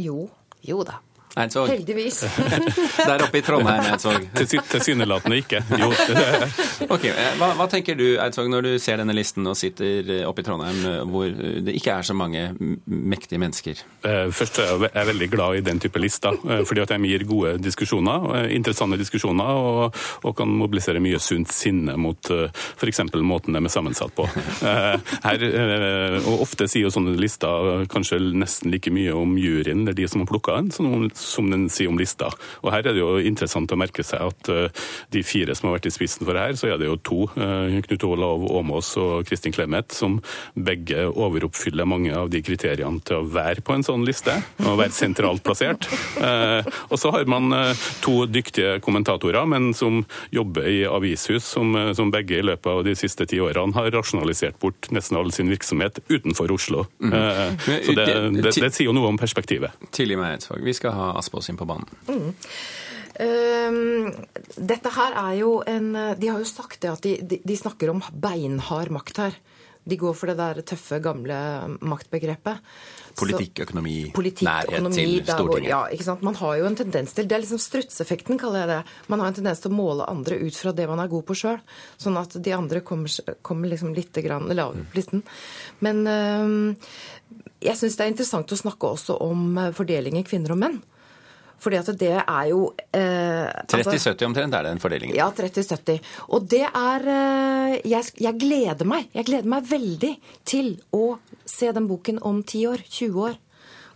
Jo. 0.00 0.28
Jo 0.64 0.82
da. 0.84 1.00
Eidsvåg. 1.36 1.68
Heldigvis. 1.68 2.24
Der 3.06 3.22
oppe 3.22 3.38
i 3.38 3.42
Trondheim, 3.42 3.84
Eidsvåg. 3.92 4.26
Tilsynelatende 4.70 5.38
ikke. 5.38 5.60
Jo. 5.78 5.90
ok, 6.94 7.04
eh, 7.06 7.28
hva, 7.38 7.52
hva, 7.58 7.66
tenker 7.70 7.98
du, 7.98 8.06
Eidsvåg, 8.18 8.48
når 8.50 8.66
du 8.66 8.70
ser 8.82 8.98
denne 8.98 9.14
listen 9.14 9.46
og 9.46 9.54
sitter 9.58 10.10
eh, 10.10 10.24
oppe 10.26 10.42
i 10.42 10.48
Trondheim 10.48 10.80
eh, 10.90 10.98
hvor 11.06 11.30
det 11.30 11.74
ikke 11.78 11.94
er 12.00 12.08
så 12.08 12.16
mange 12.18 12.48
mektige 12.86 13.38
mennesker? 13.42 13.84
Først 14.34 14.58
er 14.62 14.88
jeg 14.88 15.08
veldig 15.10 15.28
glad 15.30 15.60
i 15.60 15.64
den 15.64 15.80
type 15.82 16.00
lister, 16.02 16.34
fordi 16.66 16.82
at 16.82 16.92
de 16.94 17.10
gir 17.10 17.24
gode 17.28 17.54
diskusjoner, 17.62 18.48
interessante 18.50 18.98
diskusjoner, 18.98 19.50
og, 19.60 19.96
og 20.26 20.36
kan 20.38 20.50
mobilisere 20.50 21.02
mye 21.02 21.20
sunt 21.22 21.52
sinne 21.54 21.94
mot 22.00 22.30
f.eks. 22.30 23.02
måten 23.22 23.54
de 23.54 23.62
er 23.62 23.72
sammensatt 23.72 24.14
på. 24.16 24.26
Her, 24.64 25.44
og 26.24 26.44
ofte 26.46 26.66
sier 26.70 26.88
jo 26.88 26.94
sånne 26.94 27.14
lister 27.20 27.84
kanskje 27.92 28.18
nesten 28.40 28.72
like 28.74 28.92
mye 28.94 29.14
om 29.14 29.36
juryen, 29.40 29.84
det 29.86 29.94
er 29.94 30.00
de 30.02 30.10
som 30.10 30.24
har 30.24 30.30
plukka 30.30 30.56
den, 30.58 30.72
som 30.74 31.10
som 31.20 31.50
den 31.52 31.68
sier 31.72 31.90
om 31.90 31.98
lista. 32.00 32.30
Og 32.64 32.72
her 32.74 32.84
er 32.84 32.96
det 32.96 33.02
jo 33.02 33.18
interessant 33.22 33.72
å 33.72 33.78
merke 33.78 34.04
seg 34.06 34.30
at 34.30 34.50
uh, 34.52 34.86
de 35.14 35.22
fire 35.26 35.54
som 35.56 35.68
har 35.68 35.78
vært 35.78 35.90
i 35.90 35.94
spissen 35.94 36.26
for 36.26 36.36
det 36.36 36.44
her, 36.44 36.58
så 36.58 36.70
er 36.70 36.80
det 36.80 36.88
jo 36.88 36.98
to, 37.06 37.20
uh, 37.36 37.80
Knut 37.86 38.06
Olav 38.08 38.46
Åmås 38.60 38.92
og 39.00 39.28
Kristin 39.28 39.54
Clemet, 39.54 39.92
som 39.96 40.18
begge 40.54 41.06
overoppfyller 41.10 41.88
mange 41.88 42.14
av 42.16 42.30
de 42.32 42.42
kriteriene 42.44 43.02
til 43.06 43.20
å 43.20 43.28
være 43.30 43.64
på 43.64 43.76
en 43.76 43.86
sånn 43.86 44.06
liste, 44.08 44.34
og 44.64 44.80
være 44.80 44.94
sentralt 44.96 45.44
plassert. 45.46 45.88
Uh, 46.18 46.60
og 46.92 46.96
så 47.00 47.12
har 47.14 47.28
man 47.30 47.52
to 48.04 48.24
dyktige 48.30 48.78
kommentatorer, 48.84 49.46
men 49.48 49.70
som 49.76 50.02
jobber 50.34 50.68
i 50.70 50.80
avishus, 50.88 51.46
som, 51.46 51.74
som 51.96 52.12
begge 52.12 52.40
i 52.40 52.46
løpet 52.46 52.70
av 52.70 52.82
de 52.86 52.94
siste 52.98 53.26
ti 53.30 53.40
årene 53.42 53.76
har 53.76 53.90
rasjonalisert 53.94 54.58
bort 54.62 54.88
nesten 54.94 55.18
all 55.18 55.32
sin 55.34 55.50
virksomhet 55.52 56.00
utenfor 56.08 56.52
Oslo. 56.54 56.86
Mm. 57.02 57.12
Så 57.86 57.94
det, 57.96 58.06
det, 58.40 58.54
det, 58.54 58.70
sier 58.74 58.88
jo 58.88 58.94
noe 58.96 59.10
om 59.10 59.18
perspektivet. 59.20 59.74
Tilgi 59.94 60.18
meg, 60.18 60.38
Eidsvåg. 60.38 60.62
Vi 60.64 60.74
skal 60.76 60.94
ha 60.96 61.09
Aspås 61.18 61.50
inn 61.50 61.58
på 61.60 61.68
banen. 61.68 61.88
Mm. 62.08 62.34
Um, 63.20 64.12
dette 64.56 64.92
her 64.94 65.16
er 65.18 65.34
jo 65.36 65.48
en 65.68 65.90
De 66.16 66.28
har 66.30 66.38
jo 66.40 66.46
sagt 66.48 66.78
det 66.80 66.88
at 66.88 67.02
de, 67.04 67.18
de, 67.20 67.40
de 67.44 67.56
snakker 67.58 67.90
om 67.92 68.00
beinhard 68.14 68.92
makt 68.94 69.20
her. 69.20 69.36
De 69.88 69.96
går 69.96 70.14
for 70.16 70.28
det 70.28 70.36
der 70.36 70.60
tøffe, 70.66 70.98
gamle 71.00 71.36
maktbegrepet. 71.80 72.60
Politikk, 73.16 73.62
økonomi, 73.64 73.94
politikk, 74.14 74.46
nærhet 74.46 74.76
økonomi, 74.76 74.96
til 74.96 75.24
Stortinget. 75.24 75.70
ja, 75.72 75.80
ikke 75.94 76.06
sant? 76.06 76.24
Man 76.26 76.36
har 76.36 76.58
jo 76.60 76.66
en 76.68 76.76
tendens 76.76 77.14
til, 77.16 77.26
Det 77.26 77.36
er 77.36 77.42
liksom 77.42 77.58
strutseffekten, 77.58 78.38
kaller 78.38 78.60
jeg 78.60 78.68
det. 78.68 78.80
Man 79.08 79.20
har 79.20 79.32
en 79.32 79.38
tendens 79.40 79.60
til 79.60 79.72
å 79.72 79.78
måle 79.78 80.08
andre 80.08 80.36
ut 80.36 80.56
fra 80.56 80.72
det 80.76 80.86
man 80.88 81.00
er 81.00 81.08
god 81.08 81.24
på 81.26 81.34
sjøl. 81.34 81.58
Sånn 81.98 82.20
at 82.20 82.36
de 82.36 82.52
andre 82.52 82.80
kommer, 82.80 83.10
kommer 83.42 83.72
liksom 83.72 83.94
litt 83.96 84.14
lavere 84.14 84.84
på 84.84 85.00
listen. 85.00 85.24
Men 85.80 86.04
uh, 86.06 86.86
jeg 87.64 87.76
syns 87.80 87.96
det 87.96 88.04
er 88.04 88.12
interessant 88.12 88.52
å 88.52 88.62
snakke 88.62 88.94
også 88.94 89.16
om 89.24 89.58
fordelingen 89.72 90.24
kvinner 90.28 90.52
og 90.52 90.60
menn. 90.60 90.80
Fordi 91.60 91.80
at 91.80 91.90
det 92.00 92.14
er 92.20 92.46
jo 92.50 92.62
eh, 92.96 93.50
30-70 93.68 93.92
altså, 93.92 94.14
omtrent 94.26 94.56
er 94.56 94.68
den 94.70 94.80
fordelingen? 94.82 95.16
Ja, 95.18 95.28
30-70. 95.36 96.00
Og 96.32 96.48
det 96.48 96.64
er 96.66 97.06
eh, 97.16 97.74
jeg, 97.84 98.14
jeg, 98.16 98.38
gleder 98.40 98.88
meg. 98.88 99.10
Jeg 99.16 99.28
gleder 99.28 99.50
meg 99.52 99.68
veldig 99.68 100.14
til 100.48 100.74
å 100.96 101.18
se 101.44 101.70
den 101.76 101.88
boken 101.90 102.22
om 102.26 102.42
10 102.42 102.66
år, 102.72 102.84
20 102.88 103.24
år. 103.28 103.38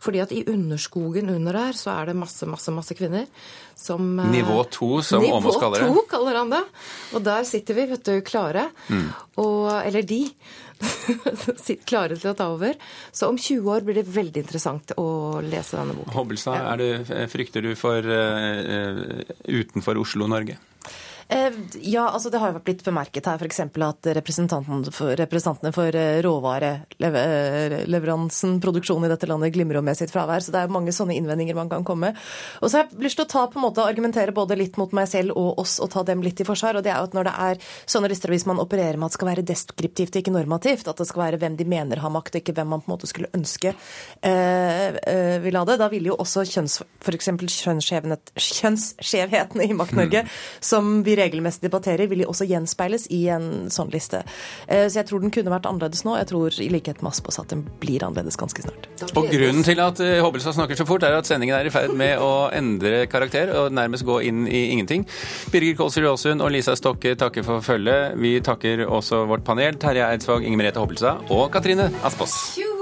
Fordi 0.04 0.20
at 0.24 0.32
i 0.36 0.42
underskogen 0.52 1.30
under 1.32 1.56
der 1.56 1.78
så 1.78 1.94
er 1.94 2.10
det 2.10 2.18
masse, 2.18 2.48
masse, 2.48 2.72
masse 2.74 2.96
kvinner 2.96 3.24
som 3.78 4.18
eh, 4.20 4.30
Nivå 4.34 4.58
to, 4.72 4.90
som 5.02 5.24
Åmås 5.24 5.56
kaller 5.60 5.80
det? 5.80 5.88
Nivå 5.88 6.02
to, 6.02 6.08
kaller 6.10 6.40
han 6.42 6.52
det. 6.52 6.62
Og 7.16 7.24
der 7.24 7.48
sitter 7.48 7.78
vi, 7.78 7.86
vet 7.94 8.04
du, 8.04 8.18
klare. 8.26 8.68
Mm. 8.92 9.08
Og, 9.42 9.70
eller 9.80 10.06
de. 10.06 10.20
klare 11.88 12.18
til 12.18 12.32
å 12.32 12.36
ta 12.36 12.50
over. 12.52 12.76
Så 13.12 13.30
om 13.32 13.38
20 13.40 13.72
år 13.72 13.86
blir 13.86 14.00
det 14.00 14.06
veldig 14.12 14.44
interessant 14.44 14.94
å 15.00 15.08
lese 15.44 15.78
denne 15.80 15.96
boken. 15.96 16.14
Hobbelstad, 16.18 16.82
du, 16.82 17.16
frykter 17.32 17.64
du 17.64 17.72
for 17.78 18.04
uh, 18.04 19.24
utenfor 19.48 20.00
Oslo-Norge? 20.02 20.58
Eh, 20.58 21.03
ja, 21.80 22.10
altså 22.10 22.30
Det 22.30 22.38
har 22.38 22.52
jo 22.52 22.60
blitt 22.64 22.84
bemerket 22.84 23.26
her 23.26 23.38
f.eks. 23.40 23.60
at 23.60 24.06
representantene 24.18 25.72
for, 25.72 25.96
eh, 25.96 26.22
råvareleveransen, 26.22 28.60
produksjonen 28.60 29.04
i 29.06 29.08
dette 29.12 29.26
landet, 29.26 29.52
glimrer 29.54 29.82
med 29.82 29.96
sitt 29.96 30.10
fravær. 30.12 30.40
Så 30.44 30.52
det 30.52 30.60
er 30.60 30.68
mange 30.72 30.92
sånne 30.92 31.14
innvendinger 31.16 31.54
man 31.56 31.68
kan 31.72 31.84
komme. 31.84 32.14
Og 32.60 32.70
så 32.70 32.76
har 32.76 32.84
jeg 32.84 32.98
lyst 33.06 33.16
til 33.20 33.26
å 33.26 33.30
ta 33.30 33.46
på 33.48 33.58
en 33.58 33.66
måte 33.66 33.84
argumentere 33.84 34.36
både 34.36 34.56
litt 34.58 34.76
mot 34.80 34.92
meg 34.92 35.08
selv 35.08 35.30
og 35.36 35.58
oss 35.58 35.80
og 35.80 35.90
ta 35.94 36.02
dem 36.04 36.22
litt 36.22 36.40
i 36.40 36.44
forsvar. 36.44 36.76
og 36.76 36.82
det 36.84 36.92
er 36.92 36.98
jo 36.98 37.04
at 37.08 37.14
Når 37.14 37.24
det 37.24 37.34
er 37.38 37.56
sånne 37.86 38.08
lister, 38.08 38.28
hvis 38.28 38.46
man 38.46 38.58
opererer 38.58 38.96
med 38.96 39.06
at 39.06 39.12
det 39.12 39.18
skal 39.18 39.28
være 39.28 39.46
deskriptivt 39.46 40.16
ikke 40.16 40.32
normativt, 40.34 40.88
at 40.88 40.96
det 40.96 41.06
skal 41.06 41.22
være 41.22 41.38
hvem 41.38 41.56
de 41.56 41.64
mener 41.64 41.96
har 42.02 42.10
makt, 42.10 42.34
og 42.34 42.40
ikke 42.42 42.54
hvem 42.54 42.68
man 42.68 42.80
på 42.80 42.90
en 42.90 42.94
måte 42.96 43.06
skulle 43.06 43.28
ønske 43.34 43.74
eh, 44.22 44.94
eh 45.06 45.42
vil 45.44 45.56
ha 45.56 45.64
det, 45.64 45.78
da 45.78 45.88
vil 45.88 46.06
jo 46.06 46.16
også 46.18 46.44
kjønns, 46.46 46.82
f.eks. 47.02 47.28
kjønnsskjevheten 48.36 49.62
i 49.62 49.72
Makt-Norge, 49.76 50.22
mm. 50.24 50.28
som 50.60 51.02
vi 51.04 51.13
regelmessig 51.18 51.64
debatterer, 51.66 52.08
vil 52.10 52.22
de 52.22 52.28
også 52.30 52.46
gjenspeiles 52.48 53.06
i 53.14 53.24
en 53.34 53.70
sånn 53.72 53.92
liste. 53.94 54.22
Eh, 54.66 54.86
så 54.88 55.00
jeg 55.00 55.08
tror 55.10 55.24
den 55.24 55.32
kunne 55.34 55.52
vært 55.52 55.68
annerledes 55.70 56.04
nå. 56.06 56.16
Jeg 56.20 56.30
tror 56.32 56.58
i 56.60 56.70
likhet 56.72 57.02
med 57.02 57.12
Aspås 57.12 57.40
at 57.42 57.52
den 57.52 57.64
blir 57.82 58.04
annerledes 58.06 58.38
ganske 58.40 58.64
snart. 58.64 58.88
Og 59.14 59.30
grunnen 59.32 59.64
til 59.66 59.82
at 59.84 60.02
eh, 60.04 60.20
Hobbelstad 60.24 60.56
snakker 60.58 60.78
så 60.78 60.88
fort, 60.88 61.06
er 61.06 61.18
at 61.18 61.28
sendingen 61.30 61.56
er 61.58 61.68
i 61.68 61.74
ferd 61.74 61.94
med 61.98 62.22
å 62.22 62.48
endre 62.54 63.04
karakter 63.10 63.52
og 63.58 63.72
nærmest 63.74 64.06
gå 64.06 64.20
inn 64.28 64.44
i 64.48 64.66
ingenting. 64.74 65.06
Birger 65.54 65.78
Kolsrud 65.80 66.10
Aasund 66.12 66.44
og 66.44 66.54
Lisa 66.54 66.76
Stokke 66.78 67.16
takker 67.20 67.46
for 67.46 67.64
følget. 67.64 68.18
Vi 68.20 68.36
takker 68.44 68.86
også 68.86 69.24
vårt 69.30 69.46
panel, 69.46 69.78
Terje 69.80 70.06
Eidsvåg, 70.12 70.46
Inger 70.46 70.64
Merete 70.64 70.82
Hobbelstad 70.82 71.34
og 71.34 71.50
Katrine 71.54 71.90
Aspås. 72.04 72.73